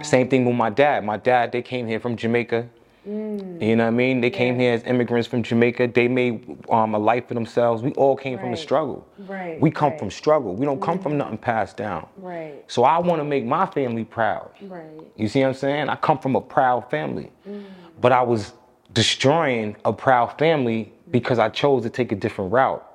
[0.02, 1.04] Same thing with my dad.
[1.04, 2.70] My dad, they came here from Jamaica.
[3.08, 3.62] Mm.
[3.62, 4.22] You know what I mean?
[4.22, 5.88] They came here as immigrants from Jamaica.
[5.94, 7.82] They made um, a life for themselves.
[7.82, 9.08] We all came from the struggle.
[9.20, 10.00] Right, We come right.
[10.00, 10.56] from struggle.
[10.56, 11.20] We don't come from mm-hmm.
[11.20, 12.08] nothing passed down.
[12.18, 12.64] Right.
[12.68, 14.52] So I want to make my family proud.
[14.62, 14.86] Right.
[15.16, 15.90] You see what I'm saying?
[15.90, 17.32] I come from a proud family.
[17.48, 17.66] Mm.
[18.00, 18.54] But I was
[18.94, 21.12] destroying a proud family mm.
[21.12, 22.86] because I chose to take a different route.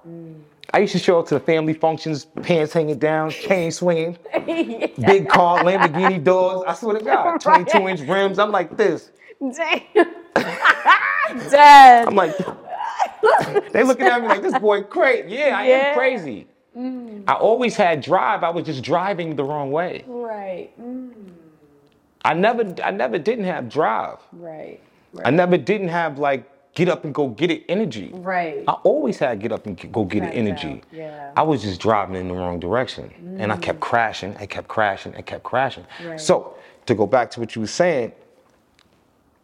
[0.72, 5.28] I used to show up to the family functions, pants hanging down, chain swinging, big
[5.28, 6.64] car, Lamborghini doors.
[6.66, 8.38] I swear to God, 22 inch rims.
[8.38, 9.11] I'm like this.
[9.41, 9.80] Damn.
[11.51, 12.09] Dead.
[12.09, 12.36] I'm like,
[13.72, 15.34] they looking at me like this boy crazy.
[15.36, 15.74] Yeah, I Yeah.
[15.76, 16.47] am crazy.
[17.26, 18.43] I always had drive.
[18.45, 20.05] I was just driving the wrong way.
[20.07, 20.70] right.
[20.80, 21.12] Mm.
[22.24, 24.18] I never, I never didn't have drive.
[24.32, 24.80] Right.
[25.24, 28.11] I never didn't have like get up and go get it energy.
[28.12, 28.64] Right.
[28.68, 30.82] I always had get up and go get it Right, energy.
[30.93, 31.32] yeah.
[31.36, 33.36] I was just driving in the wrong direction.
[33.39, 35.84] And I kept crashing, I kept crashing, I kept crashing.
[36.05, 36.20] Right.
[36.20, 36.55] So
[36.86, 38.12] to go back to what you were saying,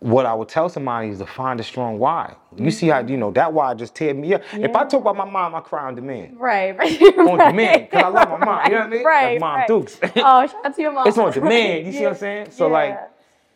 [0.04, 2.34] what I would tell somebody is to find a strong why.
[2.58, 3.08] You see how mm-hmm.
[3.08, 4.42] you know that why just teared me up.
[4.52, 6.38] If I talk about my mom, I cry on demand.
[6.38, 6.76] Right.
[6.76, 7.00] Right.
[7.16, 8.60] On demand, because I love my mom.
[8.66, 9.02] You know what I mean?
[9.02, 9.32] Right.
[9.32, 9.66] Like Mom right.
[9.66, 9.98] Dukes.
[10.02, 11.08] Oh, shout out to your mom.
[11.08, 11.86] it's on demand.
[11.86, 12.50] You see what I'm saying?
[12.50, 13.00] So like,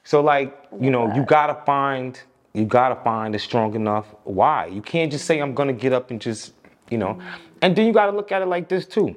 [0.04, 2.18] so like, you know, you gotta find,
[2.54, 4.66] you gotta find a strong enough why.
[4.66, 6.54] You can't just say I'm gonna get up and just,
[6.88, 7.42] you know, mm-hmm.
[7.60, 9.14] and then you gotta look at it like this too.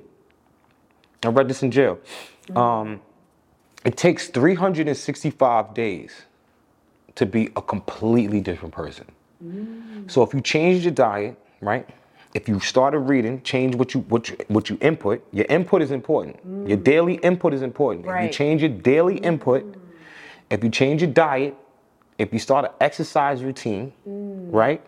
[1.24, 1.98] I read this in jail.
[2.48, 2.58] Mm-hmm.
[2.58, 3.02] Um,
[3.86, 6.26] it takes 365 days
[7.16, 9.06] to be a completely different person.
[10.08, 11.88] So if you change your diet, right?
[12.34, 15.26] If you started reading, change what you what you what you input.
[15.34, 16.40] Your input is important.
[16.68, 16.84] Your mm.
[16.84, 18.06] daily input is important.
[18.06, 19.76] If you change your daily input, mm.
[20.50, 21.56] if you change your diet,
[22.18, 24.54] if you start an exercise routine, mm.
[24.54, 24.82] right?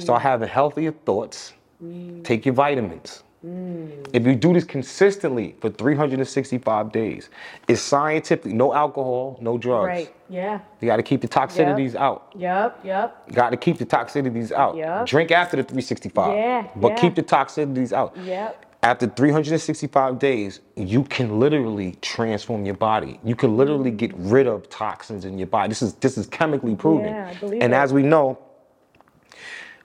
[0.00, 1.54] Start having healthier thoughts.
[2.24, 3.22] Take your vitamins.
[3.44, 4.08] Mm.
[4.12, 7.28] If you do this consistently for 365 days,
[7.66, 8.52] it's scientific.
[8.52, 9.86] No alcohol, no drugs.
[9.86, 10.14] Right.
[10.28, 10.60] Yeah.
[10.80, 12.32] You got to keep the toxicities out.
[12.36, 12.80] Yep.
[12.84, 13.32] Yep.
[13.32, 14.76] Got to keep the toxicities out.
[14.76, 15.06] Yep.
[15.06, 16.36] Drink after the 365.
[16.36, 17.00] Yeah, But yeah.
[17.00, 18.16] keep the toxicities out.
[18.16, 18.66] Yep.
[18.84, 23.20] After 365 days, you can literally transform your body.
[23.24, 23.96] You can literally mm.
[23.96, 25.68] get rid of toxins in your body.
[25.68, 27.06] This is this is chemically proven.
[27.06, 27.76] Yeah, I believe and it.
[27.76, 28.38] as we know,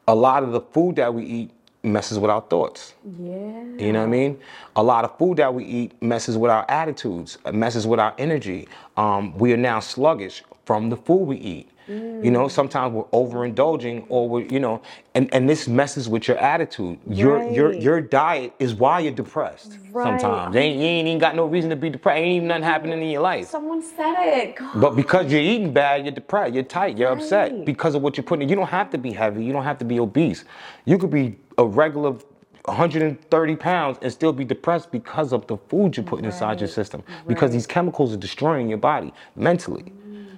[0.07, 1.51] a lot of the food that we eat
[1.87, 2.93] messes with our thoughts.
[3.19, 3.63] Yeah.
[3.77, 4.39] You know what I mean?
[4.75, 8.13] A lot of food that we eat messes with our attitudes, uh, messes with our
[8.17, 8.67] energy.
[8.97, 11.69] Um, we are now sluggish from the food we eat.
[11.89, 14.81] You know, sometimes we're overindulging or we're, you know,
[15.15, 16.99] and, and this messes with your attitude.
[17.07, 17.81] Your your Right.
[17.81, 19.77] your diet is why you're depressed.
[19.93, 20.19] Right.
[20.19, 20.53] Sometimes.
[20.53, 22.17] Ain't, you ain't even got no reason to be depressed.
[22.17, 23.47] Ain't even nothing happening in your life.
[23.47, 24.57] Someone said it.
[24.57, 24.81] God.
[24.81, 28.25] But because you're eating bad, you're depressed, you're tight, you're upset because of what you're
[28.25, 28.49] putting in.
[28.49, 30.43] You don't have to be heavy, you don't have to be obese.
[30.83, 32.15] You could be a regular
[32.65, 36.75] 130 pounds and still be depressed because of the food you're putting inside your Right.
[36.75, 37.03] system.
[37.25, 39.93] Because these chemicals are destroying your body mentally.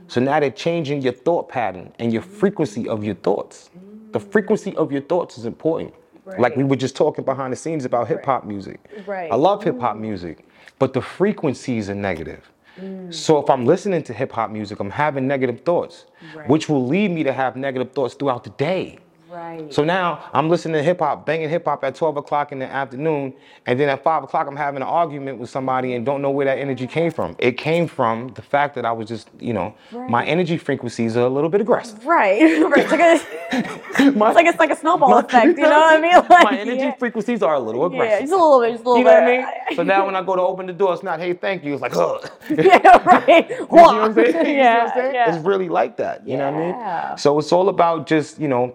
[0.08, 3.70] So now they're changing your thought pattern and your frequency of your thoughts.
[4.12, 5.94] The frequency of your thoughts is important.
[6.38, 8.80] Like we were just talking behind the scenes about hip hop music.
[9.08, 9.32] Right.
[9.32, 10.46] I love hip hop music,
[10.78, 12.52] but the frequencies are negative.
[12.80, 13.12] Mm.
[13.14, 16.06] So if I'm listening to hip hop music, I'm having negative thoughts,
[16.36, 16.48] Right.
[16.48, 19.00] which will lead me to have negative thoughts throughout the day.
[19.30, 19.72] Right.
[19.72, 22.66] So now I'm listening to hip hop, banging hip hop at 12 o'clock in the
[22.66, 23.34] afternoon,
[23.68, 26.46] and then at 5 o'clock I'm having an argument with somebody and don't know where
[26.46, 27.36] that energy came from.
[27.38, 31.26] It came from the fact that I was just, you know, my energy frequencies are
[31.26, 32.04] a little bit aggressive.
[32.06, 32.42] Right.
[32.64, 32.78] right.
[32.80, 35.58] It's like a, My, it's like it's like a snowball my- effect.
[35.58, 36.16] You know what I mean?
[36.16, 36.96] Like, my energy yeah.
[36.96, 38.12] frequencies are a little aggressive.
[38.12, 39.24] Yeah, just a little bit, just a little You know what.
[39.24, 39.76] I mean?
[39.76, 41.74] So now when I go to open the door, it's not, hey, thank you.
[41.74, 42.30] It's like, ugh.
[42.50, 43.50] yeah, right.
[43.50, 44.28] You what I'm saying?
[44.28, 45.14] You see what I'm yeah, saying?
[45.14, 45.36] yeah.
[45.36, 46.28] It's really like that.
[46.28, 47.06] You know what I Yeah.
[47.10, 47.18] mean?
[47.18, 48.74] So it's all about just, you know,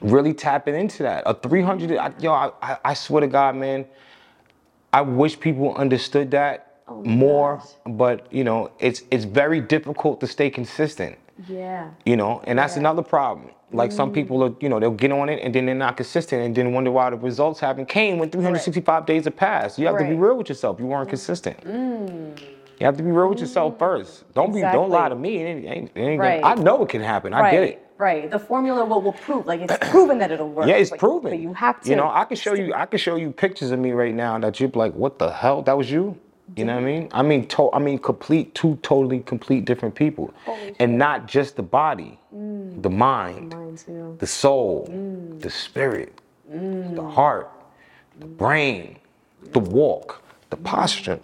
[0.00, 1.22] really tapping into that.
[1.26, 3.86] A 300, I, yo, I, I, swear to God, man,
[4.92, 7.66] I wish people understood that Oh more, gosh.
[7.86, 11.16] but you know, it's it's very difficult to stay consistent.
[11.48, 11.90] yeah.
[12.04, 12.78] You know, and that's Yeah.
[12.78, 12.80] Mm.
[12.80, 13.50] another problem.
[13.72, 16.42] Like some people are, you know, they'll get on it and then they're not consistent
[16.42, 19.78] and then wonder why the results haven't came when 365 days have passed.
[19.78, 20.20] You have to be Mm.
[20.20, 20.80] real with yourself.
[20.80, 21.56] You weren't consistent.
[21.64, 24.24] You have to be real with yourself first.
[24.34, 25.36] Don't be, don't lie to me.
[25.36, 26.42] It ain't, it ain't, it ain't Right.
[26.42, 27.32] gonna, I know it can happen.
[27.32, 27.86] I get it.
[28.00, 28.30] Right.
[28.30, 30.66] The formula will, will prove, like it's proven that it'll work.
[30.66, 31.32] Yeah, it's but, proven.
[31.32, 31.90] But you have to.
[31.90, 32.72] You know, I can show you.
[32.74, 35.62] I can show you pictures of me right now that you're like, what the hell?
[35.62, 36.18] That was you.
[36.56, 37.08] You know what I mean?
[37.12, 41.56] I mean, to, I mean, complete two totally complete different people, Holy and not just
[41.56, 42.82] the body, mm.
[42.82, 43.52] the mind,
[43.86, 44.16] too.
[44.18, 45.40] the soul, mm.
[45.40, 46.20] the spirit,
[46.52, 46.96] mm.
[46.96, 47.50] the heart,
[48.18, 48.98] the brain,
[49.52, 51.20] the walk, the posture.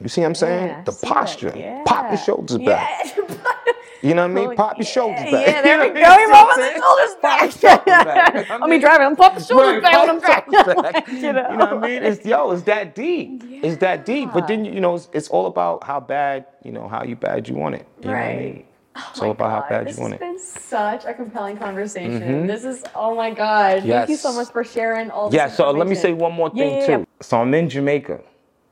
[0.00, 0.68] You see what I'm saying?
[0.68, 1.50] Yeah, the posture.
[1.86, 2.16] Pop your Yeah.
[2.16, 3.16] shoulders back.
[3.16, 3.36] Yeah.
[4.02, 4.48] You know what I mean?
[4.50, 5.46] Oh, Pop your yeah, shoulders back.
[5.46, 5.94] Yeah, there we go.
[6.00, 7.40] know You what I'm oh, pop the shoulders back.
[7.42, 8.50] your shoulders back.
[8.50, 9.06] I'll be driving.
[9.06, 10.52] I'm pop the shoulders Right, back when I'm driving.
[10.54, 11.08] shoulders back.
[11.12, 11.50] you know?
[11.50, 12.02] You know what I mean?
[12.04, 13.42] It's yo, it's that deep.
[13.46, 14.30] It's that deep.
[14.32, 17.48] But then you know, it's, it's all about how bad, you know, how you bad
[17.48, 17.86] you want it.
[18.00, 18.54] You know what I mean?
[18.54, 18.64] Right.
[19.10, 20.20] It's all about how bad this you want it.
[20.20, 22.20] This has been such a compelling conversation.
[22.20, 22.46] Mm-hmm.
[22.46, 23.82] This is oh my god.
[23.84, 26.50] Thank you so much for sharing all this Yeah, so let me say one more
[26.54, 27.06] Yeah, thing yeah, too.
[27.20, 28.20] So I'm in Jamaica.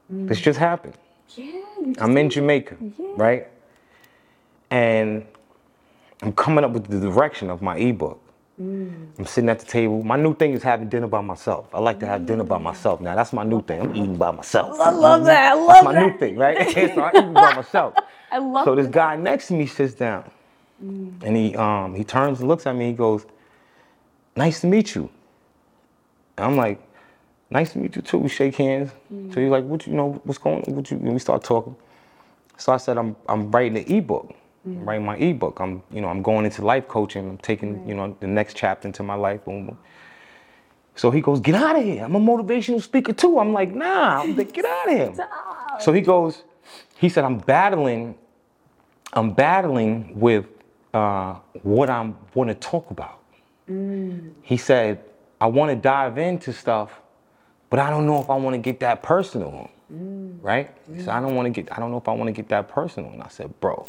[0.08, 0.42] This mm.
[0.42, 0.94] just happened.
[1.36, 1.52] Yeah,
[1.84, 3.06] just I'm in Jamaica, Yeah.
[3.16, 3.48] right?
[4.70, 5.26] And
[6.22, 8.20] I'm coming up with the direction of my ebook.
[8.60, 9.08] Mm.
[9.18, 10.02] I'm sitting at the table.
[10.02, 11.74] My new thing is having dinner by myself.
[11.74, 13.00] I like to have dinner by myself.
[13.00, 13.80] Now that's my new thing.
[13.80, 14.80] I'm eating by myself.
[14.80, 15.52] I love that.
[15.52, 16.00] I That's love my that.
[16.12, 16.58] new thing, right?
[16.94, 17.94] so I'm eating by myself.
[18.32, 18.92] I love So this that.
[18.92, 20.30] guy next to me sits down,
[21.22, 22.88] and he um he turns and looks at me.
[22.88, 23.26] He goes,
[24.36, 25.10] "Nice to meet you."
[26.38, 26.80] And I'm like,
[27.50, 28.92] "Nice to meet you too." We shake hands.
[29.32, 30.20] So he's like, "What you know?
[30.24, 30.64] What's going?
[30.64, 30.74] on?
[30.76, 31.76] What you?" And we start talking.
[32.58, 34.34] So I said, "I'm I'm writing an ebook.
[34.66, 35.60] I'm writing my ebook.
[35.60, 37.28] I'm you know I'm going into life coaching.
[37.28, 39.78] I'm taking you know the next chapter into my life." Boom, boom.
[40.96, 42.04] So he goes, "Get out of here!
[42.04, 45.28] I'm a motivational speaker too." I'm like, "Nah." I'm like, "Get out of here!"
[45.80, 46.42] So he goes,
[46.98, 48.16] he said, I'm battling,
[49.12, 50.46] I'm battling with
[50.94, 53.20] uh, what I'm want to talk about.
[54.42, 55.04] He said,
[55.40, 57.00] I want to dive into stuff,
[57.70, 59.70] but I don't know if I want to get that personal.
[60.42, 60.74] Right?
[60.92, 62.48] He said, I don't want to get, I don't know if I want to get
[62.50, 63.10] that personal.
[63.12, 63.86] And I said, bro,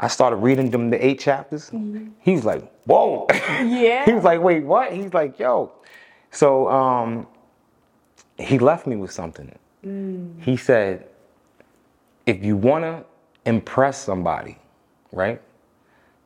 [0.00, 1.70] I started reading them the eight chapters.
[1.70, 2.08] Mm-hmm.
[2.20, 3.26] He was like, whoa.
[3.32, 4.04] Yeah.
[4.04, 4.92] he was like, wait, what?
[4.92, 5.72] He's like, yo.
[6.30, 7.26] So um,
[8.38, 9.56] he left me with something.
[9.84, 10.42] Mm.
[10.42, 11.06] He said,
[12.26, 13.04] if you want to
[13.46, 14.58] impress somebody,
[15.12, 15.40] right,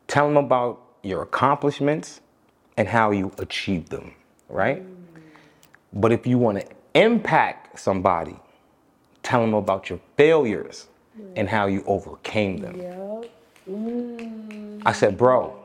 [0.06, 2.20] tell them about your accomplishments
[2.76, 4.14] and how you achieved them,
[4.48, 4.82] right?
[4.82, 5.20] Mm.
[5.92, 8.36] But if you want to impact somebody,
[9.22, 10.88] tell them about your failures
[11.18, 11.32] mm.
[11.36, 12.80] and how you overcame them.
[12.80, 13.30] Yep.
[14.86, 15.56] I said, bro,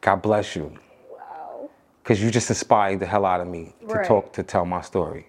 [0.00, 0.72] God bless you.
[1.10, 1.70] Wow.
[2.02, 4.04] Because you just inspired the hell out of me to Right.
[4.04, 4.08] Mm.
[4.08, 5.26] talk, to tell my story.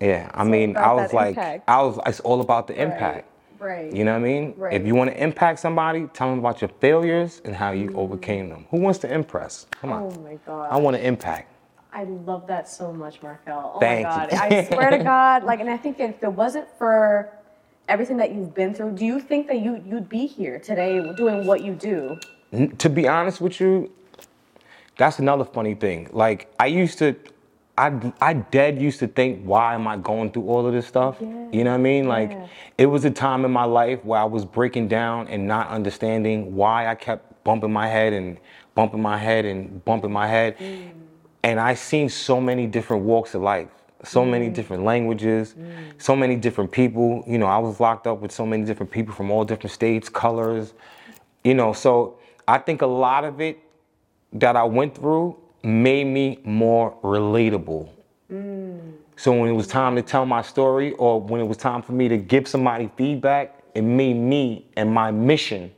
[0.00, 1.64] Yeah, I mean, I was like, impact.
[1.68, 3.28] I was, it's all about the impact.
[3.60, 3.92] Right.
[3.94, 4.54] You know what I mean?
[4.56, 4.74] Right.
[4.74, 8.48] If you want to impact somebody, tell them about your failures and how you overcame
[8.48, 8.66] them.
[8.70, 9.66] Who wants to impress?
[9.80, 10.02] Come on.
[10.02, 10.68] Oh my god.
[10.72, 11.54] I want to impact.
[11.92, 13.72] I love that so much, Marquell.
[13.76, 14.30] Oh Thank my you.
[14.30, 14.38] god.
[14.52, 17.32] I swear to God, like and I think if it wasn't for
[17.92, 21.46] everything that you've been through, do you think that you you'd be here today doing
[21.46, 22.18] what you do?
[22.78, 23.92] To be honest with you,
[24.96, 26.08] that's another funny thing.
[26.12, 27.14] Like I used to,
[27.76, 31.16] I I dead used to think, why am I going through all of this stuff?
[31.20, 32.08] You know what I mean?
[32.08, 32.46] Like Yeah.
[32.78, 36.56] it was a time in my life where I was breaking down and not understanding
[36.56, 38.38] why I kept bumping my head and
[38.74, 40.56] bumping my head and bumping my head.
[40.58, 40.92] Mm.
[41.44, 43.68] And I seen so many different walks of life,
[44.04, 44.54] so many mm.
[44.54, 45.72] different languages, mm.
[45.98, 47.24] so many different people.
[47.26, 50.08] You know, I was locked up with so many different people from all different states,
[50.08, 50.74] colors.
[51.44, 53.58] You know, so I think a lot of it
[54.34, 57.88] that I went through made me more relatable.
[58.32, 58.92] Mm.
[59.16, 61.92] So when it was time to tell my story or when it was time for
[61.92, 65.70] me to give somebody feedback, it made me and my mission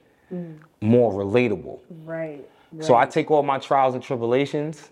[0.80, 1.78] more relatable.
[2.04, 2.44] Right.
[2.80, 4.90] So I take all my trials and tribulations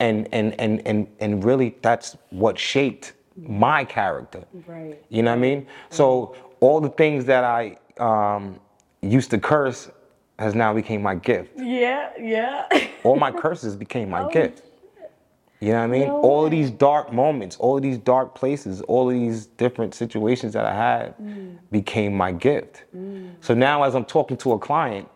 [0.00, 4.44] and and and and and really that's what shaped my character.
[4.66, 5.02] Right.
[5.08, 5.66] You know what I mean?
[5.90, 8.58] So all the things that I um,
[9.02, 9.90] used to curse
[10.38, 11.52] has now became my gift.
[11.58, 12.66] Yeah, yeah.
[13.04, 14.62] All my curses became my Oh, gift.
[15.60, 16.08] You know what I mean?
[16.08, 19.94] No all of these dark moments, all of these dark places, all of these different
[19.94, 21.58] situations that I had Mm.
[21.70, 22.84] became my gift.
[23.40, 25.06] So now as I'm talking to a client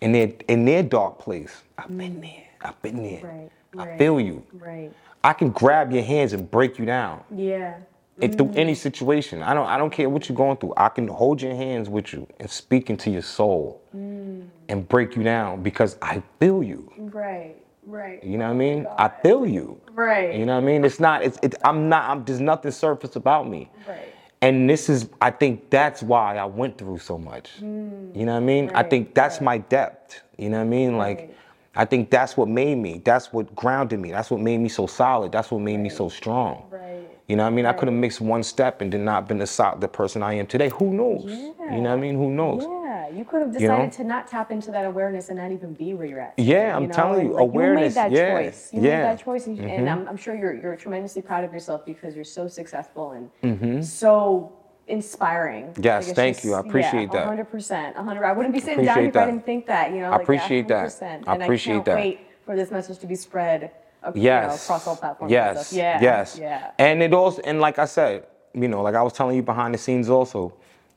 [0.00, 2.44] in their in their dark place, I've been there.
[2.60, 3.20] I've been there.
[3.24, 4.44] Right, I feel you.
[4.52, 4.92] right.
[5.24, 7.22] I can grab your hands and break you down.
[7.34, 7.76] Yeah.
[8.20, 8.78] It, through any mm-hmm.
[8.78, 9.42] situation.
[9.42, 10.74] I don't I don't care what you're going through.
[10.76, 14.44] I can hold your hands with you and speak into your soul mm.
[14.68, 16.92] and break you down because I feel you.
[16.98, 17.54] Right.
[17.86, 18.22] Right.
[18.24, 18.86] You know what I mean?
[18.98, 19.80] I feel you.
[19.92, 20.34] Right.
[20.34, 20.84] You know what I mean?
[20.84, 23.70] It's not it's, it's I'm not I'm there's nothing surface about me.
[23.86, 24.12] Right.
[24.42, 27.50] And this is I think that's why I went through so much.
[27.60, 28.16] Mm.
[28.16, 28.70] You know what I mean?
[28.74, 29.44] I think that's right.
[29.44, 30.22] my depth.
[30.36, 30.96] You know what I mean?
[30.96, 31.34] Like Right.
[31.78, 33.00] I think that's what made me.
[33.04, 34.10] That's what grounded me.
[34.10, 35.30] That's what made me so solid.
[35.30, 36.64] That's what made me so strong.
[36.70, 37.08] Right.
[37.28, 37.66] You know what I mean?
[37.66, 40.32] I could have mixed one step and did not been the, so- the person I
[40.34, 40.70] am today.
[40.70, 41.24] Who knows?
[41.26, 41.76] Yeah.
[41.76, 42.16] You know what I mean?
[42.16, 42.64] Who knows?
[42.64, 43.76] Yeah, you could have You know?
[43.76, 46.34] decided to not tap into that awareness and not even be where you're at.
[46.36, 46.94] Yeah, I'm know?
[46.94, 48.70] telling you, like, awareness, You made that yeah, choice.
[48.72, 48.88] You yeah.
[48.88, 49.02] Mm-hmm.
[49.02, 52.16] made that choice, and, and I'm, I'm sure you're you're tremendously proud of yourself because
[52.16, 53.12] you're so successful
[53.42, 54.52] and so
[54.88, 55.74] inspiring.
[55.80, 56.54] Yes, thank you.
[56.54, 57.26] I appreciate that.
[57.26, 58.24] 100 percent, 100.
[58.24, 59.92] I wouldn't be sitting down if I didn't think that.
[59.92, 60.88] You know, I like, appreciate that.
[60.88, 61.24] 100%.
[61.26, 61.96] I And appreciate I can't that.
[61.96, 63.70] wait for this message to be spread.
[64.06, 65.30] ac- you know, across all platforms.
[65.30, 65.66] and Yes.
[65.68, 65.76] stuff.
[65.78, 66.00] Yeah.
[66.00, 66.38] Yes.
[66.38, 66.70] Yeah.
[66.78, 69.74] And it also and like I said, you know, like I was telling you behind
[69.74, 70.54] the scenes also,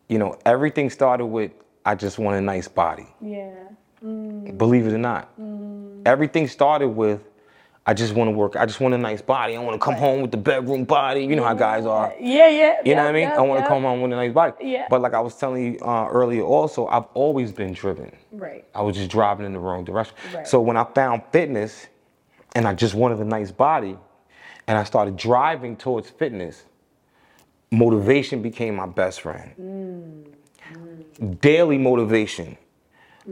[0.08, 1.52] you know, everything started with
[1.86, 3.08] I just want a nice body.
[3.20, 3.50] Yeah.
[4.06, 4.56] Mm.
[4.58, 5.30] Believe it or not.
[5.40, 6.02] Mm.
[6.06, 7.22] Everything started with
[7.86, 8.56] I just want to work.
[8.56, 9.56] I just want a nice body.
[9.56, 11.26] I want to come home with the bedroom body.
[11.26, 12.14] You know how guys are.
[12.20, 12.48] Yeah.
[12.48, 12.76] Yeah.
[12.86, 13.22] You know what I mean?
[13.24, 13.70] yep, I want to yep.
[13.70, 14.54] come home with a nice body.
[14.62, 14.86] Yeah.
[14.88, 18.16] But like I was telling you uh, earlier, also, I've always been driven.
[18.32, 18.66] Right.
[18.76, 20.16] I was just driving in the wrong direction.
[20.34, 20.48] Right.
[20.48, 21.88] So when I found fitness
[22.54, 23.98] and I just wanted a nice body
[24.68, 26.66] and I started driving towards fitness,
[27.72, 30.28] motivation became my best friend.
[31.42, 32.58] Daily motivation.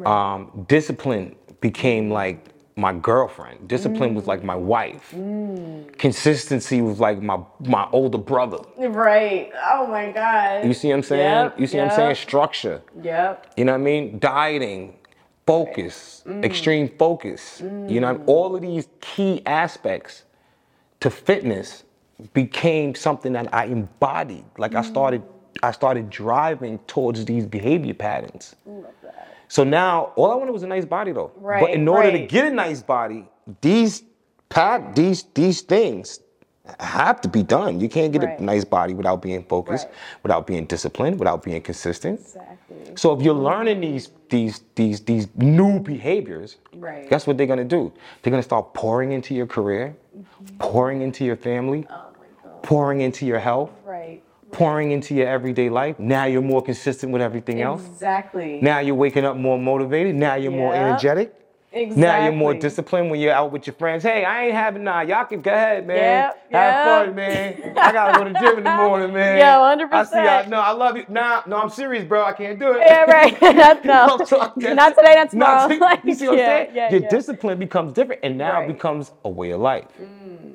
[0.05, 2.45] Um, discipline became like
[2.79, 3.67] my girlfriend.
[3.67, 4.61] Discipline was like my mm.
[4.61, 5.13] wife.
[5.15, 5.97] Mm.
[5.97, 8.59] Consistency was like my my older brother.
[8.77, 9.51] Right.
[9.71, 10.65] Oh my God.
[10.65, 11.21] You see what I'm saying?
[11.21, 12.15] Yep, you see what I'm saying?
[12.15, 12.81] Structure.
[13.01, 13.53] Yep.
[13.57, 14.19] You know what I mean?
[14.19, 14.97] Dieting,
[15.45, 16.43] focus, mm.
[16.43, 17.61] extreme focus.
[17.61, 20.23] You know, all of these key aspects
[20.99, 21.83] to fitness
[22.33, 24.45] became something that I embodied.
[24.57, 25.23] Like I started,
[25.63, 28.55] I started driving towards these behavior patterns.
[29.49, 31.31] So now, all I wanted was a nice body, though.
[31.35, 31.59] Right.
[31.61, 33.27] but in order to get a nice body,
[33.61, 34.03] these
[34.47, 36.19] pat these these things
[36.79, 37.79] have to be done.
[37.79, 38.39] You can't get Right.
[38.39, 39.95] a nice body without being focused, Right.
[40.23, 42.19] without being disciplined, without being consistent.
[42.19, 42.95] Exactly.
[42.95, 47.09] So if you're learning these these these these new behaviors, Right.
[47.09, 47.91] guess what they're gonna do?
[48.21, 50.57] They're gonna start pouring into your career, mm-hmm.
[50.59, 52.61] pouring into your family, Oh my God.
[52.61, 53.78] pouring into your health, Right.
[54.51, 55.99] Pouring into your everyday life.
[55.99, 57.85] Now you're more consistent with everything else.
[57.85, 58.59] Exactly.
[58.61, 60.15] Now you're waking up more motivated.
[60.15, 61.33] Now you're more energetic.
[61.71, 62.01] exactly.
[62.01, 64.03] Now you're more disciplined when you're out with your friends.
[64.03, 65.01] Hey, I ain't having nah.
[65.01, 65.97] Y'all can go ahead, man.
[65.97, 67.05] Yep, Have yep.
[67.07, 67.77] fun, man.
[67.77, 69.37] I gotta go to the gym in the morning, man.
[69.39, 69.93] Yeah, 100%.
[69.93, 70.49] I see y'all.
[70.49, 71.05] No, I love you.
[71.09, 72.23] Nah, no, I'm serious, bro.
[72.25, 72.79] I can't do it.
[72.85, 73.39] Yeah, right.
[73.41, 74.17] That's no.
[74.73, 75.67] Not today, not tomorrow.
[75.67, 76.75] Not Like, you see what yeah, I'm saying?
[76.75, 77.09] yeah, Your yeah.
[77.09, 78.67] discipline becomes different, and now Right.
[78.67, 78.71] Mm.
[78.71, 79.85] it becomes a way of life.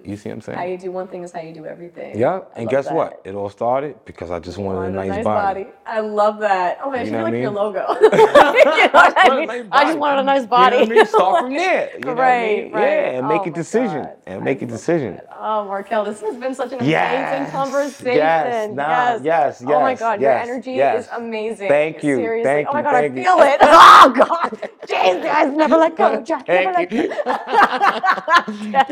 [0.05, 0.59] You see what I'm saying?
[0.59, 2.19] How you do one thing is how you do everything.
[2.19, 2.41] yeah.
[2.57, 2.95] I And guess that.
[2.95, 3.23] what?
[3.25, 5.67] It all started because I just wanted Want a nice, body.
[5.87, 6.79] I love that.
[6.83, 7.87] Oh man, You should know like I your logo.
[8.03, 9.47] you know I mean?
[9.47, 10.77] nice I just wanted a nice You body.
[10.77, 11.07] know what I mean?
[11.07, 11.93] Start from there.
[11.99, 12.73] You know what I Right, mean?
[12.73, 12.83] right.
[12.83, 14.03] Yeah, and make Oh a decision.
[14.03, 14.17] God.
[14.27, 15.21] And make a decision.
[15.31, 18.15] Oh, Marquell, this has been such an amazing conversation.
[18.17, 21.07] yes, nah, yes, Oh my God, yes, your energy yes.
[21.07, 21.69] is amazing.
[21.69, 22.45] Thank you, Seriously.
[22.45, 23.59] thank oh my God, I feel it.
[23.63, 26.23] Oh God, jeez, guys, never let go.
[26.23, 27.03] Jack, never let Thank go.
[27.03, 27.13] you.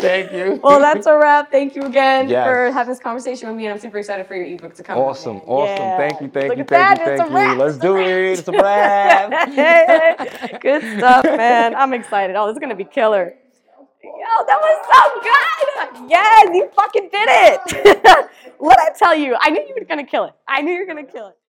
[0.01, 0.61] Thank you.
[0.63, 1.51] Well, that's a wrap.
[1.51, 2.47] Thank you again Yes.
[2.47, 4.99] for having this conversation with me, and I'm super excited for your ebook to come.
[4.99, 5.43] out, Awesome, man.
[5.47, 5.77] awesome.
[5.77, 5.97] Yeah.
[5.99, 6.99] Thank you, thank Look you, thank that.
[6.99, 7.37] you, It's a thank you.
[7.37, 7.59] wrap.
[7.59, 8.07] Let's It's a do wrap.
[8.07, 8.39] it.
[8.39, 9.49] It's a wrap.
[9.53, 10.59] Hey, hey.
[10.61, 11.75] Good stuff, man.
[11.75, 12.37] I'm excited.
[12.37, 13.35] Oh, this is gonna be killer.
[14.05, 16.11] Oh, that was so good.
[16.11, 18.31] Yes, you fucking did it.
[18.59, 20.33] what I tell you, I knew you were gonna kill it.
[20.49, 21.37] I knew you were gonna kill it.